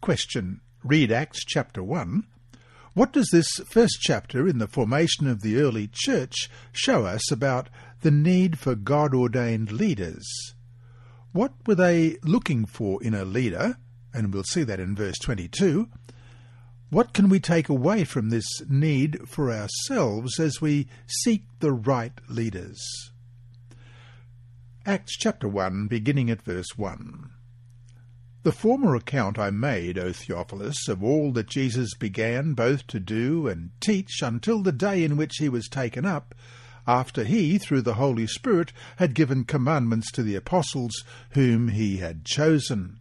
Question. 0.00 0.60
Read 0.82 1.10
Acts 1.10 1.44
chapter 1.44 1.82
1. 1.82 2.24
What 2.92 3.12
does 3.12 3.28
this 3.32 3.48
first 3.66 3.98
chapter 4.00 4.46
in 4.46 4.58
the 4.58 4.68
formation 4.68 5.26
of 5.26 5.40
the 5.40 5.60
early 5.60 5.88
church 5.90 6.48
show 6.72 7.06
us 7.06 7.32
about 7.32 7.68
the 8.02 8.10
need 8.10 8.58
for 8.58 8.74
God 8.74 9.14
ordained 9.14 9.72
leaders? 9.72 10.24
What 11.32 11.54
were 11.66 11.74
they 11.74 12.18
looking 12.22 12.66
for 12.66 13.02
in 13.02 13.14
a 13.14 13.24
leader? 13.24 13.78
And 14.12 14.32
we'll 14.32 14.44
see 14.44 14.62
that 14.62 14.78
in 14.78 14.94
verse 14.94 15.18
22. 15.18 15.88
What 16.94 17.12
can 17.12 17.28
we 17.28 17.40
take 17.40 17.68
away 17.68 18.04
from 18.04 18.30
this 18.30 18.62
need 18.68 19.28
for 19.28 19.50
ourselves 19.50 20.38
as 20.38 20.60
we 20.60 20.86
seek 21.08 21.42
the 21.58 21.72
right 21.72 22.12
leaders? 22.28 22.80
Acts 24.86 25.16
chapter 25.18 25.48
1, 25.48 25.88
beginning 25.88 26.30
at 26.30 26.42
verse 26.42 26.68
1. 26.76 27.30
The 28.44 28.52
former 28.52 28.94
account 28.94 29.40
I 29.40 29.50
made, 29.50 29.98
O 29.98 30.12
Theophilus, 30.12 30.86
of 30.86 31.02
all 31.02 31.32
that 31.32 31.48
Jesus 31.48 31.94
began 31.94 32.54
both 32.54 32.86
to 32.86 33.00
do 33.00 33.48
and 33.48 33.70
teach 33.80 34.22
until 34.22 34.62
the 34.62 34.70
day 34.70 35.02
in 35.02 35.16
which 35.16 35.38
he 35.38 35.48
was 35.48 35.66
taken 35.66 36.06
up, 36.06 36.32
after 36.86 37.24
he, 37.24 37.58
through 37.58 37.82
the 37.82 37.94
Holy 37.94 38.28
Spirit, 38.28 38.72
had 38.98 39.16
given 39.16 39.42
commandments 39.42 40.12
to 40.12 40.22
the 40.22 40.36
apostles 40.36 41.02
whom 41.30 41.70
he 41.70 41.96
had 41.96 42.24
chosen 42.24 43.00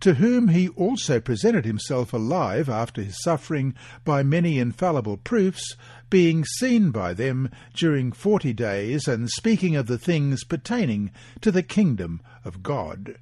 to 0.00 0.14
whom 0.14 0.48
he 0.48 0.68
also 0.70 1.20
presented 1.20 1.64
himself 1.64 2.12
alive 2.12 2.68
after 2.68 3.02
his 3.02 3.22
suffering 3.22 3.74
by 4.04 4.22
many 4.22 4.58
infallible 4.58 5.16
proofs, 5.16 5.74
being 6.10 6.44
seen 6.44 6.90
by 6.90 7.14
them 7.14 7.50
during 7.74 8.12
forty 8.12 8.52
days, 8.52 9.08
and 9.08 9.28
speaking 9.30 9.74
of 9.76 9.86
the 9.86 9.98
things 9.98 10.44
pertaining 10.44 11.10
to 11.40 11.50
the 11.50 11.62
kingdom 11.62 12.20
of 12.44 12.62
God. 12.62 13.16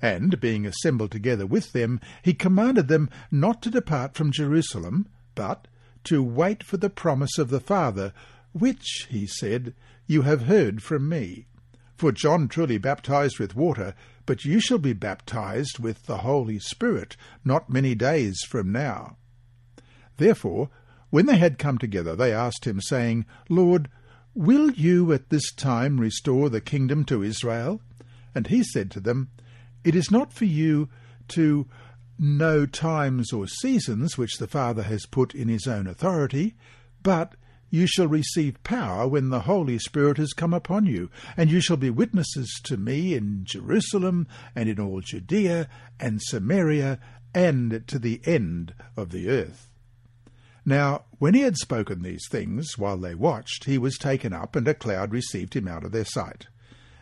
And, 0.00 0.40
being 0.40 0.64
assembled 0.66 1.10
together 1.10 1.46
with 1.46 1.72
them, 1.72 2.00
he 2.22 2.34
commanded 2.34 2.88
them 2.88 3.10
not 3.30 3.62
to 3.62 3.70
depart 3.70 4.14
from 4.14 4.30
Jerusalem, 4.30 5.08
but 5.34 5.66
to 6.04 6.22
wait 6.22 6.62
for 6.62 6.76
the 6.76 6.90
promise 6.90 7.38
of 7.38 7.50
the 7.50 7.60
Father, 7.60 8.12
which, 8.52 9.06
he 9.10 9.26
said, 9.26 9.74
you 10.06 10.22
have 10.22 10.42
heard 10.42 10.82
from 10.82 11.08
me. 11.08 11.46
For 11.98 12.12
John 12.12 12.46
truly 12.46 12.78
baptized 12.78 13.40
with 13.40 13.56
water, 13.56 13.92
but 14.24 14.44
you 14.44 14.60
shall 14.60 14.78
be 14.78 14.92
baptized 14.92 15.80
with 15.80 16.06
the 16.06 16.18
Holy 16.18 16.60
Spirit 16.60 17.16
not 17.44 17.68
many 17.68 17.96
days 17.96 18.40
from 18.48 18.70
now. 18.70 19.16
Therefore, 20.16 20.70
when 21.10 21.26
they 21.26 21.38
had 21.38 21.58
come 21.58 21.76
together, 21.76 22.14
they 22.14 22.32
asked 22.32 22.68
him, 22.68 22.80
saying, 22.80 23.26
Lord, 23.48 23.88
will 24.32 24.70
you 24.70 25.12
at 25.12 25.30
this 25.30 25.50
time 25.52 25.98
restore 25.98 26.48
the 26.48 26.60
kingdom 26.60 27.02
to 27.06 27.24
Israel? 27.24 27.80
And 28.32 28.46
he 28.46 28.62
said 28.62 28.92
to 28.92 29.00
them, 29.00 29.30
It 29.82 29.96
is 29.96 30.08
not 30.08 30.32
for 30.32 30.44
you 30.44 30.88
to 31.28 31.66
know 32.16 32.64
times 32.64 33.32
or 33.32 33.48
seasons 33.48 34.16
which 34.16 34.38
the 34.38 34.46
Father 34.46 34.84
has 34.84 35.04
put 35.04 35.34
in 35.34 35.48
his 35.48 35.66
own 35.66 35.88
authority, 35.88 36.54
but 37.02 37.34
you 37.70 37.86
shall 37.86 38.06
receive 38.06 38.62
power 38.62 39.06
when 39.06 39.28
the 39.28 39.40
Holy 39.40 39.78
Spirit 39.78 40.16
has 40.16 40.32
come 40.32 40.54
upon 40.54 40.86
you, 40.86 41.10
and 41.36 41.50
you 41.50 41.60
shall 41.60 41.76
be 41.76 41.90
witnesses 41.90 42.60
to 42.64 42.76
me 42.76 43.14
in 43.14 43.44
Jerusalem 43.44 44.26
and 44.54 44.68
in 44.68 44.80
all 44.80 45.00
Judea 45.00 45.68
and 46.00 46.22
Samaria 46.22 46.98
and 47.34 47.84
to 47.86 47.98
the 47.98 48.20
end 48.24 48.74
of 48.96 49.10
the 49.10 49.28
earth. 49.28 49.70
Now, 50.64 51.04
when 51.18 51.34
he 51.34 51.40
had 51.40 51.56
spoken 51.56 52.02
these 52.02 52.26
things, 52.30 52.76
while 52.76 52.98
they 52.98 53.14
watched, 53.14 53.64
he 53.64 53.78
was 53.78 53.96
taken 53.96 54.32
up, 54.32 54.54
and 54.54 54.66
a 54.68 54.74
cloud 54.74 55.12
received 55.12 55.54
him 55.54 55.68
out 55.68 55.84
of 55.84 55.92
their 55.92 56.04
sight. 56.04 56.48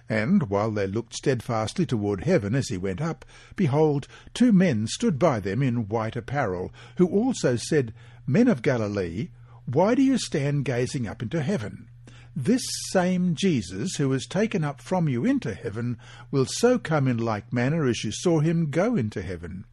And 0.08 0.44
while 0.44 0.70
they 0.70 0.86
looked 0.86 1.14
steadfastly 1.14 1.84
toward 1.84 2.24
heaven 2.24 2.54
as 2.54 2.68
he 2.68 2.76
went 2.76 3.00
up, 3.00 3.24
behold, 3.56 4.06
two 4.34 4.52
men 4.52 4.86
stood 4.86 5.18
by 5.18 5.40
them 5.40 5.62
in 5.62 5.88
white 5.88 6.14
apparel, 6.14 6.72
who 6.98 7.08
also 7.08 7.56
said, 7.56 7.92
Men 8.24 8.46
of 8.46 8.62
Galilee, 8.62 9.30
why 9.66 9.94
do 9.94 10.02
you 10.02 10.16
stand 10.16 10.64
gazing 10.64 11.06
up 11.06 11.22
into 11.22 11.42
heaven? 11.42 11.88
This 12.34 12.62
same 12.90 13.34
Jesus 13.34 13.96
who 13.96 14.08
was 14.08 14.26
taken 14.26 14.62
up 14.62 14.80
from 14.80 15.08
you 15.08 15.24
into 15.24 15.54
heaven 15.54 15.98
will 16.30 16.46
so 16.46 16.78
come 16.78 17.08
in 17.08 17.16
like 17.16 17.52
manner 17.52 17.86
as 17.86 18.04
you 18.04 18.12
saw 18.12 18.40
him 18.40 18.70
go 18.70 18.94
into 18.94 19.22
heaven. 19.22 19.64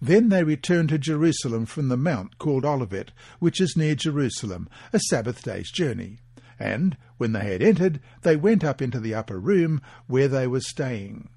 Then 0.00 0.28
they 0.28 0.42
returned 0.42 0.88
to 0.88 0.98
Jerusalem 0.98 1.66
from 1.66 1.88
the 1.88 1.96
mount 1.96 2.38
called 2.38 2.64
Olivet, 2.64 3.12
which 3.38 3.60
is 3.60 3.76
near 3.76 3.94
Jerusalem, 3.94 4.68
a 4.92 4.98
Sabbath 4.98 5.42
day's 5.42 5.70
journey. 5.70 6.18
And 6.58 6.96
when 7.18 7.32
they 7.32 7.52
had 7.52 7.62
entered, 7.62 8.00
they 8.22 8.36
went 8.36 8.64
up 8.64 8.82
into 8.82 9.00
the 9.00 9.14
upper 9.14 9.38
room 9.38 9.80
where 10.06 10.28
they 10.28 10.46
were 10.46 10.60
staying. 10.60 11.28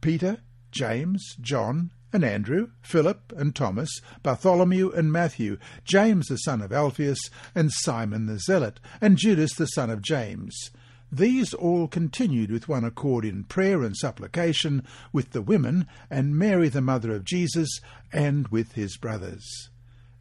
Peter, 0.00 0.38
James, 0.70 1.36
John, 1.40 1.92
and 2.12 2.24
Andrew, 2.24 2.70
Philip 2.82 3.32
and 3.36 3.54
Thomas, 3.54 4.00
Bartholomew 4.22 4.90
and 4.90 5.12
Matthew, 5.12 5.58
James 5.84 6.26
the 6.26 6.36
son 6.36 6.62
of 6.62 6.72
Alphaeus, 6.72 7.30
and 7.54 7.72
Simon 7.72 8.26
the 8.26 8.38
Zealot, 8.38 8.80
and 9.00 9.16
Judas 9.16 9.54
the 9.54 9.66
son 9.66 9.90
of 9.90 10.02
James. 10.02 10.70
These 11.10 11.54
all 11.54 11.86
continued 11.86 12.50
with 12.50 12.68
one 12.68 12.84
accord 12.84 13.24
in 13.24 13.44
prayer 13.44 13.82
and 13.82 13.96
supplication 13.96 14.82
with 15.12 15.30
the 15.30 15.42
women, 15.42 15.86
and 16.10 16.36
Mary 16.36 16.68
the 16.68 16.80
mother 16.80 17.14
of 17.14 17.24
Jesus, 17.24 17.80
and 18.12 18.48
with 18.48 18.72
his 18.72 18.96
brothers. 18.96 19.70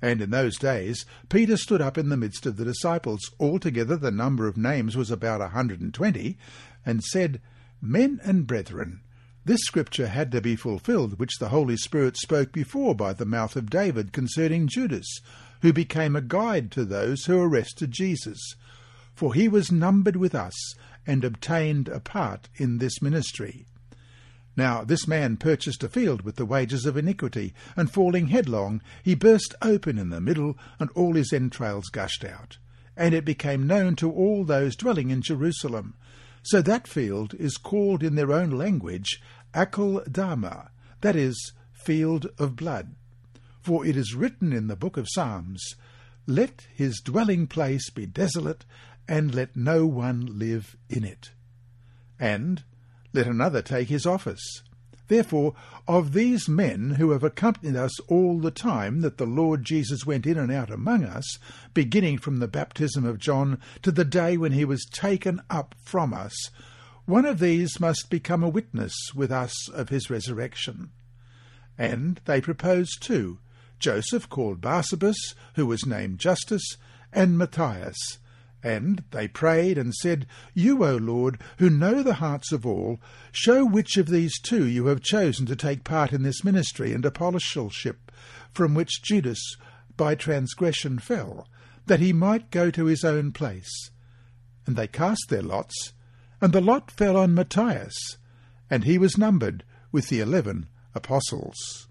And 0.02 0.21
in 0.21 0.30
those 0.30 0.58
days 0.58 1.06
Peter 1.30 1.58
stood 1.58 1.82
up 1.82 1.98
in 1.98 2.10
the 2.10 2.17
midst 2.17 2.45
of 2.45 2.58
the 2.58 2.65
disciples, 2.65 3.32
altogether 3.39 3.98
the 3.98 4.12
number 4.12 4.48
of 4.48 4.58
names 4.58 4.95
was 4.95 5.10
about 5.10 5.41
a 5.41 5.50
hundred 5.50 5.82
and 5.82 5.93
twenty, 5.93 6.38
and 6.86 7.04
said, 7.04 7.41
Men 7.82 8.19
and 8.24 8.45
brethren, 8.45 9.02
this 9.45 9.62
scripture 9.62 10.08
had 10.08 10.31
to 10.31 10.41
be 10.41 10.55
fulfilled, 10.55 11.19
which 11.19 11.38
the 11.39 11.49
Holy 11.49 11.77
Spirit 11.77 12.17
spoke 12.17 12.51
before 12.51 12.95
by 12.95 13.13
the 13.13 13.25
mouth 13.25 13.55
of 13.55 13.69
David 13.69 14.12
concerning 14.12 14.67
Judas, 14.67 15.21
who 15.62 15.71
became 15.71 16.15
a 16.15 16.21
guide 16.21 16.71
to 16.71 16.84
those 16.84 17.25
who 17.25 17.39
arrested 17.39 17.91
Jesus. 17.91 18.39
For 19.13 19.36
he 19.36 19.47
was 19.47 19.71
numbered 19.71 20.15
with 20.15 20.34
us, 20.34 20.73
and 21.05 21.23
obtained 21.23 21.88
a 21.88 21.99
part 21.99 22.49
in 22.55 22.79
this 22.79 23.01
ministry. 23.03 23.67
Now 24.58 24.84
this 24.84 25.08
man 25.08 25.38
purchased 25.38 25.84
a 25.84 25.89
field 25.89 26.23
with 26.23 26.38
the 26.38 26.45
wages 26.45 26.86
of 26.86 26.97
iniquity, 26.97 27.53
and 27.75 27.91
falling 27.91 28.27
headlong, 28.27 28.81
he 29.03 29.13
burst 29.13 29.53
open 29.62 29.97
in 29.97 30.10
the 30.10 30.21
middle, 30.21 30.58
and 30.79 30.89
all 30.95 31.13
his 31.13 31.31
entrails 31.31 31.89
gushed 31.91 32.25
out. 32.25 32.58
And 32.97 33.13
it 33.13 33.25
became 33.25 33.67
known 33.67 33.95
to 33.97 34.12
all 34.12 34.43
those 34.43 34.75
dwelling 34.75 35.12
in 35.12 35.21
Jerusalem. 35.21 35.95
So 36.45 36.62
that 36.62 36.88
field 36.88 37.34
is 37.34 37.58
called 37.58 38.03
in 38.03 38.13
their 38.13 38.31
own 38.31 38.51
language 38.51 39.19
Akeldama, 39.55 40.69
that 41.01 41.15
is, 41.15 41.53
field 41.71 42.27
of 42.38 42.55
blood. 42.55 42.93
For 43.62 43.84
it 43.84 43.97
is 43.97 44.13
written 44.13 44.53
in 44.53 44.67
the 44.67 44.75
book 44.75 44.95
of 44.95 45.10
Psalms, 45.10 45.73
Let 46.27 46.67
his 46.75 47.01
dwelling 47.03 47.47
place 47.47 47.89
be 47.89 48.05
desolate, 48.05 48.63
and 49.08 49.34
let 49.34 49.55
no 49.55 49.88
one 49.88 50.38
live 50.38 50.77
in 50.88 51.03
it. 51.03 51.31
And 52.19 52.63
let 53.12 53.25
another 53.25 53.63
take 53.63 53.89
his 53.89 54.05
office. 54.05 54.62
Therefore, 55.08 55.54
of 55.88 56.13
these 56.13 56.50
men 56.50 56.91
who 56.91 57.12
have 57.12 57.24
accompanied 57.24 57.76
us 57.76 58.00
all 58.02 58.39
the 58.39 58.52
time 58.52 59.02
that 59.02 59.18
the 59.18 59.26
Lord 59.26 59.63
Jesus 59.63 60.06
went 60.06 60.26
in 60.26 60.38
and 60.38 60.52
out 60.52 60.72
among 60.72 61.04
us, 61.04 61.38
beginning 61.74 62.18
from 62.18 62.39
the 62.39 62.48
baptism 62.48 63.06
of 63.06 63.20
John 63.20 63.60
to 63.84 63.91
the 63.91 64.06
day 64.06 64.36
when 64.36 64.52
he 64.52 64.65
was 64.65 64.86
taken 64.86 65.41
up 65.50 65.76
from 65.80 66.13
us, 66.13 66.50
one 67.06 67.26
of 67.26 67.39
these 67.39 67.80
must 67.80 68.10
become 68.10 68.44
a 68.44 68.50
witness 68.50 68.96
with 69.13 69.32
us 69.32 69.70
of 69.70 69.89
his 69.89 70.10
resurrection. 70.10 70.89
And 71.78 72.20
they 72.26 72.41
proposed 72.41 73.02
two 73.02 73.39
Joseph 73.78 74.28
called 74.30 74.62
Barsabas, 74.62 75.36
who 75.56 75.68
was 75.68 75.86
named 75.86 76.18
Justus, 76.18 76.78
and 77.13 77.38
Matthias 77.38 78.18
and 78.65 79.04
they 79.12 79.28
prayed 79.28 79.78
and 79.78 79.93
said, 79.93 80.25
You, 80.56 80.84
O 80.84 80.95
Lord, 80.95 81.39
who 81.60 81.69
know 81.69 82.01
the 82.01 82.15
hearts 82.15 82.51
of 82.51 82.65
all, 82.65 82.99
show 83.32 83.63
which 83.63 83.95
of 83.95 84.08
these 84.08 84.39
two 84.39 84.65
you 84.65 84.88
have 84.88 85.04
chosen 85.04 85.45
to 85.45 85.56
take 85.56 85.84
part 85.84 86.12
in 86.12 86.23
this 86.23 86.43
ministry 86.43 86.91
and 86.91 87.06
apostleship, 87.06 88.12
from 88.51 88.73
which 88.73 89.04
Judas 89.04 89.39
by 89.95 90.15
transgression 90.15 90.97
fell, 90.97 91.47
that 91.86 91.99
he 91.99 92.12
might 92.12 92.49
go 92.49 92.71
to 92.71 92.86
his 92.86 93.04
own 93.04 93.32
place. 93.32 93.91
And 94.65 94.75
they 94.75 94.88
cast 94.88 95.28
their 95.30 95.43
lots, 95.43 95.93
and 96.41 96.51
the 96.51 96.60
lot 96.60 96.89
fell 96.89 97.15
on 97.17 97.36
Matthias, 97.36 98.17
and 98.67 98.84
he 98.84 98.97
was 98.97 99.15
numbered 99.15 99.63
with 99.91 100.10
the 100.10 100.21
eleven 100.21 100.69
apostles. 100.95 101.88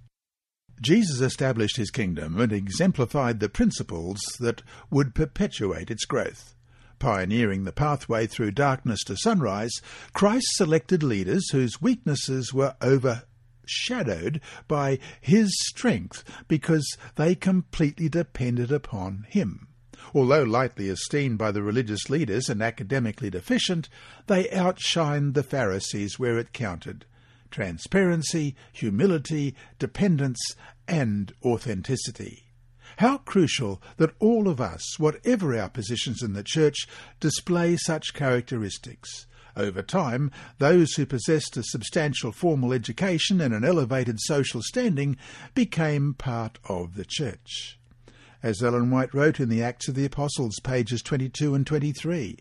Jesus 0.80 1.20
established 1.20 1.76
his 1.76 1.92
kingdom 1.92 2.40
and 2.40 2.52
exemplified 2.52 3.38
the 3.38 3.48
principles 3.48 4.20
that 4.40 4.62
would 4.90 5.14
perpetuate 5.14 5.88
its 5.88 6.04
growth. 6.04 6.56
Pioneering 6.98 7.64
the 7.64 7.72
pathway 7.72 8.26
through 8.26 8.52
darkness 8.52 9.02
to 9.04 9.16
sunrise, 9.16 9.80
Christ 10.12 10.46
selected 10.52 11.02
leaders 11.02 11.50
whose 11.50 11.82
weaknesses 11.82 12.52
were 12.52 12.76
overshadowed 12.82 14.40
by 14.68 14.98
his 15.20 15.50
strength 15.66 16.24
because 16.48 16.96
they 17.16 17.34
completely 17.34 18.08
depended 18.08 18.72
upon 18.72 19.26
him. 19.28 19.68
Although 20.14 20.44
lightly 20.44 20.88
esteemed 20.88 21.38
by 21.38 21.50
the 21.50 21.62
religious 21.62 22.10
leaders 22.10 22.48
and 22.48 22.62
academically 22.62 23.30
deficient, 23.30 23.88
they 24.26 24.44
outshined 24.44 25.34
the 25.34 25.42
Pharisees 25.42 26.18
where 26.18 26.38
it 26.38 26.52
counted 26.52 27.06
transparency, 27.50 28.56
humility, 28.72 29.54
dependence, 29.78 30.40
and 30.88 31.32
authenticity. 31.44 32.43
How 32.98 33.18
crucial 33.18 33.82
that 33.96 34.14
all 34.18 34.48
of 34.48 34.60
us, 34.60 34.98
whatever 34.98 35.56
our 35.58 35.68
positions 35.68 36.22
in 36.22 36.32
the 36.32 36.42
Church, 36.42 36.86
display 37.20 37.76
such 37.76 38.14
characteristics. 38.14 39.26
Over 39.56 39.82
time, 39.82 40.30
those 40.58 40.94
who 40.94 41.06
possessed 41.06 41.56
a 41.56 41.62
substantial 41.62 42.32
formal 42.32 42.72
education 42.72 43.40
and 43.40 43.54
an 43.54 43.64
elevated 43.64 44.18
social 44.20 44.62
standing 44.62 45.16
became 45.54 46.14
part 46.14 46.58
of 46.68 46.96
the 46.96 47.04
Church. 47.04 47.78
As 48.42 48.62
Ellen 48.62 48.90
White 48.90 49.14
wrote 49.14 49.40
in 49.40 49.48
the 49.48 49.62
Acts 49.62 49.88
of 49.88 49.94
the 49.94 50.04
Apostles, 50.04 50.58
pages 50.62 51.02
22 51.02 51.54
and 51.54 51.66
23, 51.66 52.38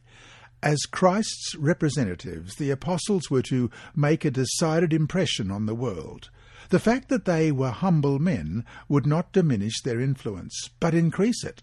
as 0.63 0.85
Christ's 0.85 1.55
representatives, 1.55 2.55
the 2.55 2.71
apostles 2.71 3.29
were 3.29 3.41
to 3.43 3.69
make 3.95 4.23
a 4.23 4.31
decided 4.31 4.93
impression 4.93 5.51
on 5.51 5.65
the 5.65 5.75
world. 5.75 6.29
The 6.69 6.79
fact 6.79 7.09
that 7.09 7.25
they 7.25 7.51
were 7.51 7.71
humble 7.71 8.19
men 8.19 8.65
would 8.87 9.05
not 9.05 9.31
diminish 9.31 9.81
their 9.81 9.99
influence, 9.99 10.69
but 10.79 10.93
increase 10.93 11.43
it. 11.43 11.61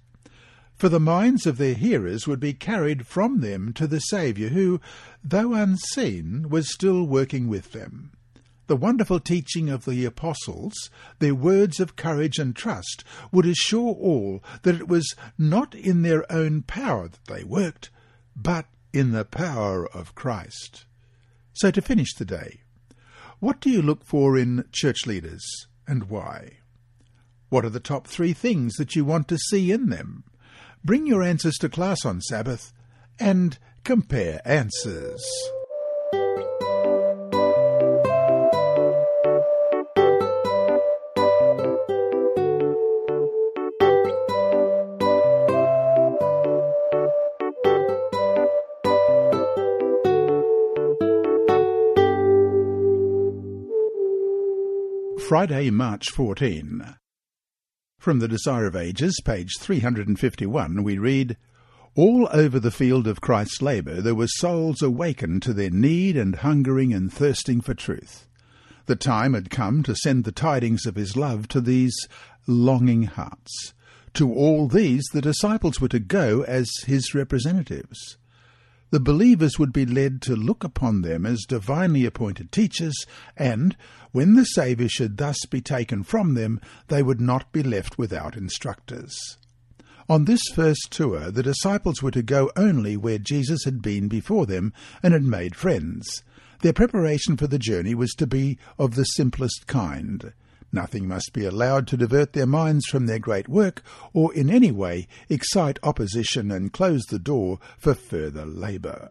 For 0.77 0.89
the 0.89 0.99
minds 0.99 1.47
of 1.47 1.59
their 1.59 1.75
hearers 1.75 2.27
would 2.27 2.41
be 2.41 2.55
carried 2.55 3.07
from 3.07 3.41
them 3.41 3.75
to 3.75 3.87
the 3.87 4.01
Saviour, 4.01 4.49
who, 4.49 4.81
though 5.23 5.53
unseen, 5.53 6.49
was 6.49 6.73
still 6.73 7.05
working 7.05 7.49
with 7.49 7.73
them. 7.73 8.13
The 8.67 8.77
wonderful 8.77 9.21
teaching 9.21 9.69
of 9.69 9.85
the 9.85 10.05
apostles, 10.05 10.91
their 11.19 11.35
words 11.35 11.81
of 11.81 11.97
courage 11.97 12.39
and 12.39 12.55
trust, 12.57 13.05
would 13.31 13.45
assure 13.45 13.95
all 13.95 14.43
that 14.63 14.77
it 14.77 14.89
was 14.89 15.15
not 15.37 15.75
in 15.75 16.03
their 16.03 16.31
own 16.33 16.63
power 16.63 17.09
that 17.09 17.25
they 17.27 17.45
worked, 17.45 17.91
but 18.35 18.67
in 18.93 19.13
the 19.13 19.25
power 19.25 19.87
of 19.87 20.15
Christ. 20.15 20.87
So 21.53 21.71
to 21.71 21.83
finish 21.83 22.15
the 22.15 22.25
day, 22.25 22.61
what 23.41 23.61
do 23.61 23.71
you 23.71 23.81
look 23.81 24.05
for 24.05 24.37
in 24.37 24.65
church 24.71 25.07
leaders 25.07 25.67
and 25.87 26.11
why? 26.11 26.59
What 27.49 27.65
are 27.65 27.71
the 27.71 27.81
top 27.81 28.07
three 28.07 28.35
things 28.35 28.75
that 28.77 28.95
you 28.95 29.05
want 29.05 29.29
to 29.29 29.39
see 29.39 29.73
in 29.73 29.89
them? 29.89 30.25
Bring 30.85 31.07
your 31.07 31.23
answers 31.23 31.57
to 31.59 31.69
class 31.69 32.05
on 32.05 32.21
Sabbath 32.21 32.73
and 33.19 33.59
compare 33.83 34.41
answers. 34.45 35.25
Friday, 55.31 55.71
March 55.71 56.11
14. 56.11 56.97
From 58.01 58.19
the 58.19 58.27
Desire 58.27 58.67
of 58.67 58.75
Ages, 58.75 59.21
page 59.25 59.53
351, 59.61 60.83
we 60.83 60.99
read, 60.99 61.37
All 61.95 62.29
over 62.33 62.59
the 62.59 62.73
field 62.73 63.07
of 63.07 63.21
Christ's 63.21 63.63
labour 63.63 64.01
there 64.01 64.17
were 64.17 64.27
souls 64.27 64.83
awakened 64.83 65.43
to 65.43 65.53
their 65.53 65.71
need 65.71 66.17
and 66.17 66.35
hungering 66.35 66.93
and 66.93 67.13
thirsting 67.13 67.61
for 67.61 67.75
truth. 67.75 68.27
The 68.87 68.97
time 68.97 69.35
had 69.35 69.51
come 69.51 69.85
to 69.85 69.95
send 69.95 70.25
the 70.25 70.33
tidings 70.33 70.85
of 70.85 70.97
his 70.97 71.17
love 71.17 71.47
to 71.51 71.61
these 71.61 71.95
longing 72.49 73.05
hearts. 73.05 73.73
To 74.15 74.35
all 74.35 74.67
these 74.67 75.05
the 75.13 75.23
disciples 75.23 75.81
were 75.81 75.87
to 75.91 76.01
go 76.01 76.43
as 76.43 76.69
his 76.89 77.15
representatives 77.15 78.19
the 78.91 79.01
believers 79.01 79.59
would 79.59 79.73
be 79.73 79.87
led 79.87 80.21
to 80.23 80.35
look 80.35 80.65
upon 80.65 81.03
them 81.03 81.25
as 81.25 81.45
divinely 81.49 82.05
appointed 82.05 82.53
teachers, 82.53 83.07
and, 83.37 83.77
when 84.13 84.35
the 84.35 84.45
Saviour 84.45 84.89
should 84.89 85.17
thus 85.17 85.47
be 85.47 85.61
taken 85.61 86.03
from 86.03 86.35
them, 86.35 86.61
they 86.89 87.03
would 87.03 87.21
not 87.21 87.53
be 87.53 87.63
left 87.63 87.99
without 87.99 88.37
instructors. 88.37 89.39
On 90.09 90.25
this 90.25 90.43
first 90.53 90.89
tour, 90.91 91.31
the 91.31 91.43
disciples 91.43 92.03
were 92.03 92.11
to 92.11 92.23
go 92.23 92.51
only 92.57 92.97
where 92.97 93.19
Jesus 93.19 93.65
had 93.65 93.81
been 93.81 94.09
before 94.09 94.45
them 94.45 94.73
and 95.05 95.15
had 95.15 95.23
made 95.23 95.55
friends. 95.55 96.25
Their 96.63 96.73
preparation 96.73 97.37
for 97.37 97.47
the 97.47 97.61
journey 97.61 97.95
was 97.95 98.11
to 98.15 98.27
be 98.27 98.59
of 98.77 98.97
the 98.97 99.05
simplest 99.05 99.69
kind. 99.69 100.33
Nothing 100.73 101.09
must 101.09 101.33
be 101.33 101.45
allowed 101.45 101.87
to 101.89 101.97
divert 101.97 102.33
their 102.33 102.47
minds 102.47 102.87
from 102.87 103.07
their 103.07 103.19
great 103.19 103.49
work, 103.49 103.83
or 104.13 104.33
in 104.33 104.49
any 104.49 104.71
way 104.71 105.09
excite 105.29 105.79
opposition 105.83 106.51
and 106.51 106.73
close 106.73 107.05
the 107.07 107.19
door 107.19 107.59
for 107.79 107.95
further 107.95 108.47
labour. 108.47 109.11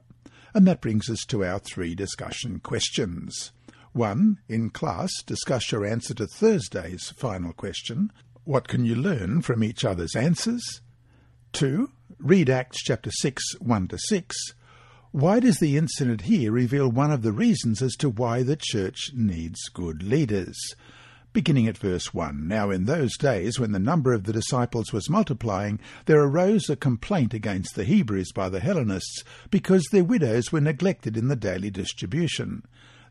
And 0.54 0.66
that 0.68 0.82
brings 0.82 1.10
us 1.10 1.26
to 1.26 1.44
our 1.44 1.60
three 1.60 1.96
discussion 1.96 2.60
questions. 2.60 3.52
1. 3.94 4.38
In 4.48 4.70
class, 4.70 5.12
discuss 5.26 5.72
your 5.72 5.86
answer 5.86 6.14
to 6.14 6.28
Thursday's 6.28 7.10
final 7.10 7.54
question. 7.54 8.12
What 8.46 8.68
can 8.68 8.86
you 8.86 8.96
learn 8.96 9.42
from 9.42 9.64
each 9.64 9.84
other's 9.84 10.16
answers? 10.16 10.82
2. 11.54 11.92
Read 12.20 12.50
Acts 12.50 12.82
chapter 12.84 13.12
6, 13.12 13.44
1 13.60 13.88
to 13.90 13.98
6. 13.98 14.36
Why 15.12 15.40
does 15.40 15.58
the 15.58 15.76
incident 15.76 16.22
here 16.22 16.52
reveal 16.52 16.90
one 16.90 17.12
of 17.12 17.24
the 17.24 17.32
reasons 17.32 17.82
as 17.82 17.96
to 17.96 18.10
why 18.10 18.44
the 18.44 18.58
church 18.60 19.12
needs 19.14 19.60
good 19.74 20.04
leaders? 20.04 20.58
Beginning 21.32 21.68
at 21.68 21.78
verse 21.78 22.12
1 22.12 22.48
Now 22.48 22.72
in 22.72 22.86
those 22.86 23.16
days, 23.16 23.60
when 23.60 23.72
the 23.72 23.78
number 23.78 24.14
of 24.14 24.24
the 24.24 24.34
disciples 24.34 24.92
was 24.92 25.12
multiplying, 25.12 25.80
there 26.06 26.20
arose 26.20 26.72
a 26.72 26.76
complaint 26.76 27.36
against 27.36 27.76
the 27.76 27.84
Hebrews 27.84 28.32
by 28.32 28.50
the 28.50 28.60
Hellenists, 28.60 29.24
because 29.52 29.86
their 29.92 30.04
widows 30.04 30.52
were 30.52 30.60
neglected 30.60 31.16
in 31.16 31.28
the 31.28 31.36
daily 31.36 31.70
distribution. 31.70 32.64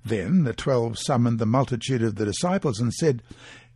Then 0.04 0.42
the 0.42 0.52
twelve 0.52 0.98
summoned 0.98 1.38
the 1.38 1.46
multitude 1.46 2.02
of 2.02 2.16
the 2.16 2.24
disciples 2.24 2.81
and 2.81 2.92
said, 2.92 3.22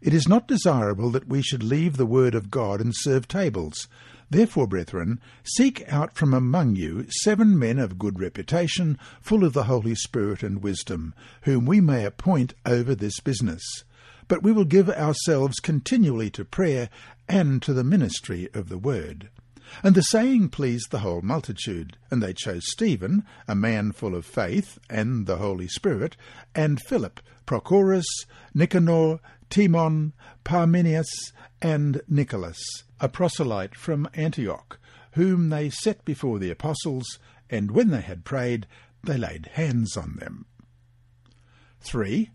It 0.00 0.12
is 0.12 0.26
not 0.26 0.48
desirable 0.48 1.10
that 1.10 1.28
we 1.28 1.40
should 1.40 1.62
leave 1.62 1.96
the 1.96 2.04
word 2.04 2.34
of 2.34 2.50
God 2.50 2.80
and 2.80 2.92
serve 2.96 3.28
tables. 3.28 3.86
Therefore, 4.28 4.66
brethren, 4.66 5.20
seek 5.44 5.84
out 5.86 6.16
from 6.16 6.34
among 6.34 6.74
you 6.74 7.06
seven 7.10 7.56
men 7.56 7.78
of 7.78 7.96
good 7.96 8.18
reputation, 8.18 8.98
full 9.20 9.44
of 9.44 9.52
the 9.52 9.64
Holy 9.64 9.94
Spirit 9.94 10.42
and 10.42 10.64
wisdom, 10.64 11.14
whom 11.42 11.64
we 11.64 11.80
may 11.80 12.04
appoint 12.04 12.54
over 12.66 12.96
this 12.96 13.20
business. 13.20 13.62
But 14.32 14.42
we 14.42 14.52
will 14.52 14.64
give 14.64 14.88
ourselves 14.88 15.60
continually 15.60 16.30
to 16.30 16.46
prayer 16.46 16.88
and 17.28 17.60
to 17.60 17.74
the 17.74 17.84
ministry 17.84 18.48
of 18.54 18.70
the 18.70 18.78
word. 18.78 19.28
And 19.82 19.94
the 19.94 20.02
saying 20.02 20.48
pleased 20.48 20.90
the 20.90 21.00
whole 21.00 21.20
multitude, 21.20 21.98
and 22.10 22.22
they 22.22 22.32
chose 22.32 22.62
Stephen, 22.64 23.26
a 23.46 23.54
man 23.54 23.92
full 23.92 24.14
of 24.14 24.24
faith 24.24 24.78
and 24.88 25.26
the 25.26 25.36
Holy 25.36 25.68
Spirit, 25.68 26.16
and 26.54 26.80
Philip, 26.80 27.20
Prochorus, 27.44 28.06
Nicanor, 28.54 29.20
Timon, 29.50 30.14
Parmenas, 30.44 31.12
and 31.60 32.00
Nicholas, 32.08 32.58
a 33.00 33.10
proselyte 33.10 33.74
from 33.74 34.08
Antioch, 34.14 34.80
whom 35.10 35.50
they 35.50 35.68
set 35.68 36.06
before 36.06 36.38
the 36.38 36.50
apostles, 36.50 37.18
and 37.50 37.70
when 37.70 37.90
they 37.90 38.00
had 38.00 38.24
prayed, 38.24 38.66
they 39.04 39.18
laid 39.18 39.50
hands 39.52 39.94
on 39.94 40.16
them. 40.16 40.46
3. 41.82 42.30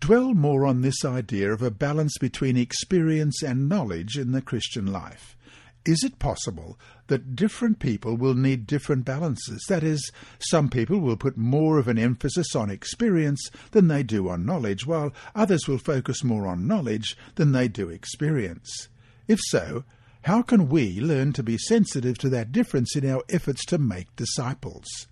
Dwell 0.00 0.32
more 0.32 0.64
on 0.64 0.80
this 0.80 1.04
idea 1.04 1.52
of 1.52 1.60
a 1.60 1.70
balance 1.70 2.16
between 2.18 2.56
experience 2.56 3.42
and 3.42 3.68
knowledge 3.68 4.16
in 4.16 4.32
the 4.32 4.40
Christian 4.40 4.86
life. 4.86 5.36
Is 5.84 6.02
it 6.04 6.18
possible 6.18 6.78
that 7.08 7.34
different 7.34 7.78
people 7.78 8.16
will 8.16 8.34
need 8.34 8.66
different 8.66 9.04
balances? 9.04 9.64
That 9.68 9.82
is, 9.82 10.12
some 10.38 10.68
people 10.68 11.00
will 11.00 11.16
put 11.16 11.36
more 11.36 11.78
of 11.78 11.88
an 11.88 11.98
emphasis 11.98 12.54
on 12.54 12.70
experience 12.70 13.50
than 13.72 13.88
they 13.88 14.02
do 14.02 14.28
on 14.28 14.46
knowledge, 14.46 14.86
while 14.86 15.12
others 15.34 15.66
will 15.66 15.78
focus 15.78 16.22
more 16.22 16.46
on 16.46 16.66
knowledge 16.66 17.16
than 17.34 17.52
they 17.52 17.68
do 17.68 17.88
experience. 17.88 18.88
If 19.26 19.40
so, 19.40 19.84
how 20.22 20.42
can 20.42 20.68
we 20.68 21.00
learn 21.00 21.32
to 21.34 21.42
be 21.42 21.58
sensitive 21.58 22.18
to 22.18 22.28
that 22.28 22.52
difference 22.52 22.94
in 22.94 23.08
our 23.08 23.22
efforts 23.28 23.64
to 23.66 23.78
make 23.78 24.14
disciples? 24.14 25.06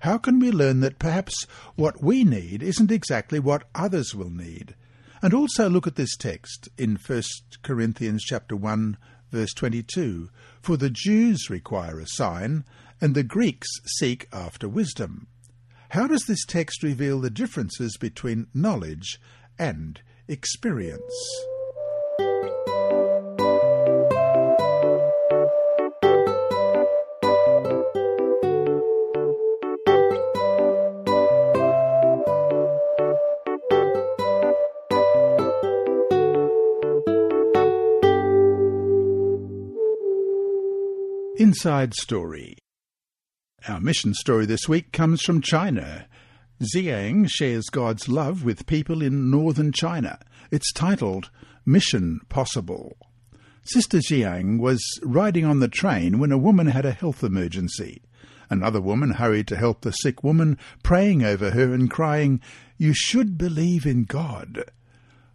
How 0.00 0.18
can 0.18 0.38
we 0.38 0.50
learn 0.50 0.80
that 0.80 0.98
perhaps 0.98 1.46
what 1.74 2.02
we 2.02 2.24
need 2.24 2.62
isn't 2.62 2.90
exactly 2.90 3.38
what 3.40 3.68
others 3.74 4.14
will 4.14 4.30
need? 4.30 4.74
And 5.20 5.34
also 5.34 5.68
look 5.68 5.86
at 5.86 5.96
this 5.96 6.16
text 6.16 6.68
in 6.78 6.96
1 6.96 7.22
Corinthians 7.62 8.22
chapter 8.24 8.54
1 8.54 8.96
verse 9.30 9.52
22 9.54 10.30
For 10.60 10.76
the 10.76 10.90
Jews 10.90 11.50
require 11.50 12.00
a 12.00 12.06
sign, 12.06 12.64
and 13.00 13.14
the 13.14 13.22
Greeks 13.22 13.68
seek 13.98 14.28
after 14.32 14.68
wisdom. 14.68 15.28
How 15.90 16.06
does 16.06 16.24
this 16.26 16.44
text 16.44 16.82
reveal 16.82 17.20
the 17.20 17.30
differences 17.30 17.96
between 17.96 18.48
knowledge 18.52 19.20
and 19.58 20.00
experience? 20.28 21.12
Inside 41.58 41.92
Story. 41.94 42.56
Our 43.66 43.80
mission 43.80 44.14
story 44.14 44.46
this 44.46 44.68
week 44.68 44.92
comes 44.92 45.22
from 45.22 45.42
China. 45.42 46.06
Xiang 46.62 47.28
shares 47.28 47.64
God's 47.64 48.08
love 48.08 48.44
with 48.44 48.68
people 48.68 49.02
in 49.02 49.28
northern 49.28 49.72
China. 49.72 50.20
It's 50.52 50.72
titled 50.72 51.30
Mission 51.66 52.20
Possible. 52.28 52.96
Sister 53.64 53.98
Xiang 53.98 54.60
was 54.60 54.80
riding 55.02 55.44
on 55.44 55.58
the 55.58 55.66
train 55.66 56.20
when 56.20 56.30
a 56.30 56.38
woman 56.38 56.68
had 56.68 56.86
a 56.86 56.92
health 56.92 57.24
emergency. 57.24 58.02
Another 58.48 58.80
woman 58.80 59.10
hurried 59.14 59.48
to 59.48 59.56
help 59.56 59.80
the 59.80 59.90
sick 59.90 60.22
woman, 60.22 60.58
praying 60.84 61.24
over 61.24 61.50
her 61.50 61.74
and 61.74 61.90
crying, 61.90 62.40
You 62.76 62.94
should 62.94 63.36
believe 63.36 63.84
in 63.84 64.04
God. 64.04 64.62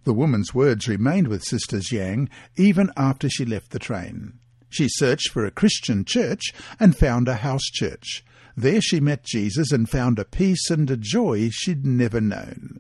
The 0.05 0.13
woman's 0.13 0.53
words 0.53 0.88
remained 0.88 1.27
with 1.27 1.43
Sister 1.43 1.79
Xiang 1.79 2.29
even 2.55 2.91
after 2.95 3.27
she 3.29 3.43
left 3.43 3.71
the 3.71 3.77
train. 3.79 4.39
She 4.73 4.89
searched 4.89 5.29
for 5.29 5.45
a 5.45 5.51
Christian 5.51 6.03
church 6.03 6.51
and 6.79 6.97
found 6.97 7.27
a 7.27 7.36
house 7.36 7.65
church. 7.65 8.25
There 8.57 8.81
she 8.81 8.99
met 8.99 9.23
Jesus 9.23 9.71
and 9.71 9.88
found 9.88 10.17
a 10.17 10.25
peace 10.25 10.71
and 10.71 10.89
a 10.89 10.97
joy 10.97 11.49
she'd 11.51 11.86
never 11.86 12.19
known. 12.19 12.79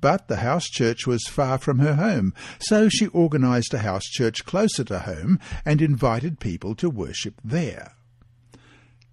But 0.00 0.28
the 0.28 0.36
house 0.36 0.66
church 0.66 1.04
was 1.04 1.26
far 1.28 1.58
from 1.58 1.80
her 1.80 1.96
home, 1.96 2.32
so 2.60 2.88
she 2.88 3.08
organized 3.08 3.74
a 3.74 3.78
house 3.78 4.04
church 4.04 4.44
closer 4.44 4.84
to 4.84 5.00
home 5.00 5.40
and 5.64 5.82
invited 5.82 6.38
people 6.38 6.76
to 6.76 6.88
worship 6.88 7.40
there. 7.42 7.94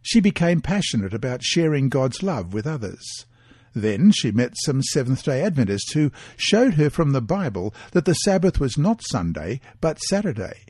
She 0.03 0.19
became 0.19 0.61
passionate 0.61 1.15
about 1.15 1.41
sharing 1.41 1.89
God's 1.89 2.21
love 2.21 2.53
with 2.53 2.67
others. 2.67 3.25
Then 3.73 4.11
she 4.11 4.29
met 4.29 4.53
some 4.55 4.83
Seventh 4.83 5.23
day 5.23 5.43
Adventists 5.43 5.93
who 5.93 6.11
showed 6.37 6.75
her 6.75 6.91
from 6.91 7.11
the 7.11 7.21
Bible 7.21 7.73
that 7.93 8.05
the 8.05 8.13
Sabbath 8.13 8.59
was 8.59 8.77
not 8.77 9.01
Sunday, 9.09 9.61
but 9.81 9.99
Saturday. 9.99 10.68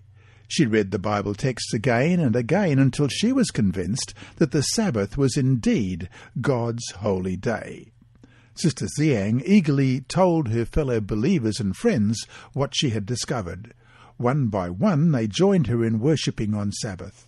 She 0.50 0.66
read 0.66 0.90
the 0.90 0.98
Bible 0.98 1.36
texts 1.36 1.76
again 1.76 2.20
and 2.20 2.36
again 2.36 2.80
until 2.80 3.08
she 3.08 3.32
was 3.32 3.52
convinced 3.52 4.16
that 4.38 4.50
the 4.50 4.64
Sabbath 4.64 5.16
was 5.16 5.38
indeed 5.38 6.10
God's 6.42 6.90
holy 6.90 7.38
day. 7.38 7.92
Sister 8.56 8.88
Xiang 8.98 9.44
eagerly 9.46 10.02
told 10.02 10.48
her 10.48 10.66
fellow 10.66 11.00
believers 11.02 11.60
and 11.60 11.76
friends 11.76 12.26
what 12.54 12.76
she 12.76 12.90
had 12.90 13.06
discovered. 13.06 13.76
One 14.18 14.48
by 14.48 14.72
one 14.72 15.12
they 15.12 15.28
joined 15.28 15.68
her 15.68 15.86
in 15.86 16.00
worshipping 16.00 16.56
on 16.56 16.72
Sabbath. 16.72 17.28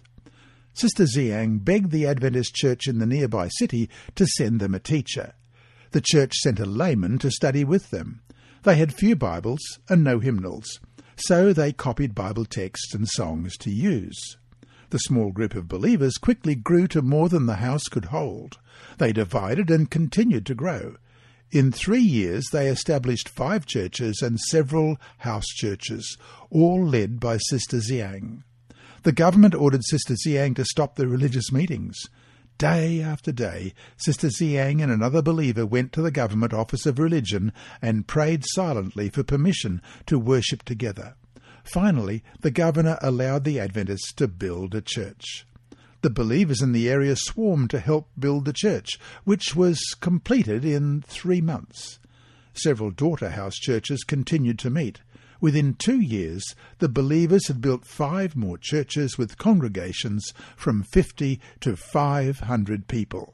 Sister 0.73 1.05
Xiang 1.05 1.63
begged 1.63 1.91
the 1.91 2.07
Adventist 2.07 2.55
church 2.55 2.87
in 2.87 2.97
the 2.97 3.05
nearby 3.05 3.49
city 3.49 3.87
to 4.15 4.25
send 4.25 4.59
them 4.59 4.73
a 4.73 4.79
teacher. 4.79 5.35
The 5.91 6.01
church 6.01 6.33
sent 6.37 6.59
a 6.59 6.65
layman 6.65 7.19
to 7.19 7.29
study 7.29 7.63
with 7.63 7.91
them. 7.91 8.21
They 8.63 8.77
had 8.77 8.93
few 8.93 9.15
Bibles 9.15 9.61
and 9.87 10.03
no 10.03 10.17
hymnals 10.19 10.79
so 11.15 11.53
they 11.53 11.71
copied 11.71 12.15
Bible 12.15 12.45
texts 12.45 12.93
and 12.93 13.07
songs 13.07 13.57
to 13.57 13.69
use. 13.69 14.37
The 14.91 14.99
small 14.99 15.31
group 15.31 15.55
of 15.55 15.67
believers 15.67 16.17
quickly 16.17 16.53
grew 16.53 16.87
to 16.89 17.01
more 17.01 17.29
than 17.29 17.45
the 17.45 17.55
house 17.55 17.87
could 17.87 18.05
hold. 18.05 18.57
They 18.97 19.13
divided 19.13 19.71
and 19.71 19.89
continued 19.89 20.45
to 20.47 20.55
grow. 20.55 20.97
In 21.51 21.71
three 21.71 22.01
years, 22.01 22.47
they 22.51 22.67
established 22.67 23.29
five 23.29 23.65
churches 23.65 24.21
and 24.21 24.39
several 24.39 24.97
house 25.19 25.47
churches, 25.47 26.17
all 26.49 26.85
led 26.85 27.19
by 27.19 27.37
Sister 27.37 27.77
Xiang. 27.77 28.43
The 29.03 29.11
government 29.11 29.55
ordered 29.55 29.83
Sister 29.83 30.13
Xiang 30.13 30.55
to 30.55 30.65
stop 30.65 30.95
the 30.95 31.07
religious 31.07 31.51
meetings. 31.51 31.97
Day 32.61 33.01
after 33.01 33.31
day, 33.31 33.73
Sister 33.97 34.27
Xiang 34.27 34.83
and 34.83 34.91
another 34.91 35.23
believer 35.23 35.65
went 35.65 35.91
to 35.93 36.01
the 36.03 36.11
government 36.11 36.53
office 36.53 36.85
of 36.85 36.99
religion 36.99 37.51
and 37.81 38.05
prayed 38.05 38.45
silently 38.49 39.09
for 39.09 39.23
permission 39.23 39.81
to 40.05 40.19
worship 40.19 40.61
together. 40.61 41.15
Finally, 41.63 42.23
the 42.41 42.51
governor 42.51 42.99
allowed 43.01 43.45
the 43.45 43.59
Adventists 43.59 44.13
to 44.13 44.27
build 44.27 44.75
a 44.75 44.81
church. 44.81 45.47
The 46.03 46.11
believers 46.11 46.61
in 46.61 46.71
the 46.71 46.87
area 46.87 47.15
swarmed 47.15 47.71
to 47.71 47.79
help 47.79 48.09
build 48.19 48.45
the 48.45 48.53
church, 48.53 48.99
which 49.23 49.55
was 49.55 49.79
completed 49.99 50.63
in 50.63 51.01
three 51.01 51.41
months. 51.41 51.97
Several 52.53 52.91
daughter 52.91 53.31
house 53.31 53.55
churches 53.55 54.03
continued 54.03 54.59
to 54.59 54.69
meet. 54.69 55.01
Within 55.41 55.73
two 55.73 55.99
years, 55.99 56.55
the 56.77 56.87
believers 56.87 57.47
had 57.47 57.61
built 57.61 57.83
five 57.83 58.35
more 58.35 58.59
churches 58.59 59.17
with 59.17 59.39
congregations 59.39 60.33
from 60.55 60.83
50 60.83 61.41
to 61.61 61.75
500 61.75 62.87
people. 62.87 63.33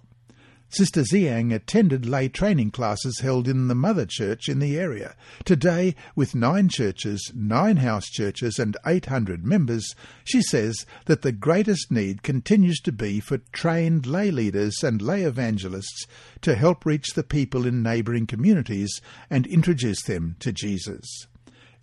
Sister 0.70 1.02
Xiang 1.02 1.54
attended 1.54 2.06
lay 2.06 2.30
training 2.30 2.72
classes 2.72 3.20
held 3.20 3.48
in 3.48 3.68
the 3.68 3.76
mother 3.76 4.06
church 4.06 4.48
in 4.48 4.60
the 4.60 4.78
area. 4.78 5.16
Today, 5.46 5.96
with 6.16 6.36
nine 6.36 6.70
churches, 6.70 7.32
nine 7.34 7.78
house 7.78 8.06
churches, 8.06 8.58
and 8.60 8.76
800 8.86 9.46
members, 9.46 9.94
she 10.26 10.42
says 10.42 10.86
that 11.06 11.22
the 11.22 11.32
greatest 11.32 11.92
need 11.92 12.24
continues 12.24 12.80
to 12.82 12.92
be 12.92 13.20
for 13.20 13.40
trained 13.54 14.06
lay 14.06 14.32
leaders 14.32 14.84
and 14.84 15.02
lay 15.02 15.24
evangelists 15.24 16.06
to 16.42 16.56
help 16.56 16.86
reach 16.86 17.14
the 17.16 17.24
people 17.24 17.66
in 17.66 17.84
neighbouring 17.84 18.28
communities 18.28 19.02
and 19.30 19.48
introduce 19.48 20.04
them 20.04 20.36
to 20.40 20.52
Jesus. 20.54 21.28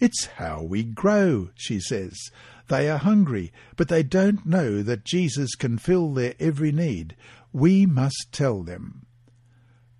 It's 0.01 0.27
how 0.27 0.63
we 0.63 0.83
grow, 0.83 1.51
she 1.55 1.81
says. 1.81 2.31
They 2.69 2.89
are 2.89 2.99
hungry, 2.99 3.53
but 3.77 3.89
they 3.89 4.03
don't 4.03 4.47
know 4.47 4.83
that 4.83 5.05
Jesus 5.05 5.55
can 5.55 5.79
fill 5.79 6.13
their 6.13 6.35
every 6.41 6.73
need. 6.73 7.15
We 7.53 7.87
must 7.87 8.29
tell 8.33 8.63
them. 8.63 9.07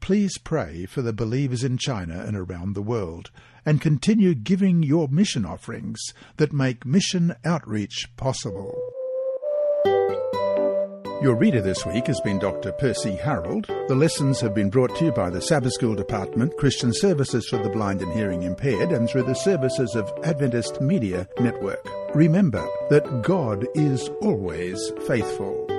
Please 0.01 0.37
pray 0.39 0.87
for 0.87 1.03
the 1.03 1.13
believers 1.13 1.65
in 1.65 1.79
China 1.79 2.25
and 2.27 2.37
around 2.37 2.75
the 2.75 2.83
world, 2.83 3.31
and 3.65 3.81
continue 3.81 4.35
giving 4.35 4.83
your 4.83 5.09
mission 5.09 5.47
offerings 5.47 6.01
that 6.37 6.53
make 6.53 6.85
mission 6.85 7.35
outreach 7.45 8.11
possible. 8.17 8.75
Your 11.23 11.37
reader 11.37 11.63
this 11.63 11.87
week 11.87 12.07
has 12.09 12.21
been 12.21 12.39
Dr. 12.39 12.73
Percy 12.73 13.17
Harold. 13.17 13.67
The 13.89 13.95
lessons 13.95 14.41
have 14.41 14.53
been 14.53 14.69
brought 14.69 14.95
to 14.97 15.07
you 15.07 15.13
by 15.13 15.31
the 15.31 15.41
Sabbath 15.41 15.73
School 15.73 15.95
Department, 15.95 16.57
Christian 16.59 16.93
Services 16.93 17.49
for 17.49 17.57
the 17.57 17.71
Blind 17.71 18.03
and 18.03 18.13
Hearing 18.13 18.43
Impaired, 18.43 18.93
and 18.93 19.09
through 19.09 19.23
the 19.23 19.35
services 19.35 19.95
of 19.95 20.13
Adventist 20.23 20.81
Media 20.83 21.27
Network. 21.41 21.89
Remember 22.15 22.69
that 22.91 23.23
God 23.23 23.67
is 23.75 24.11
always 24.21 24.93
faithful. 25.07 25.74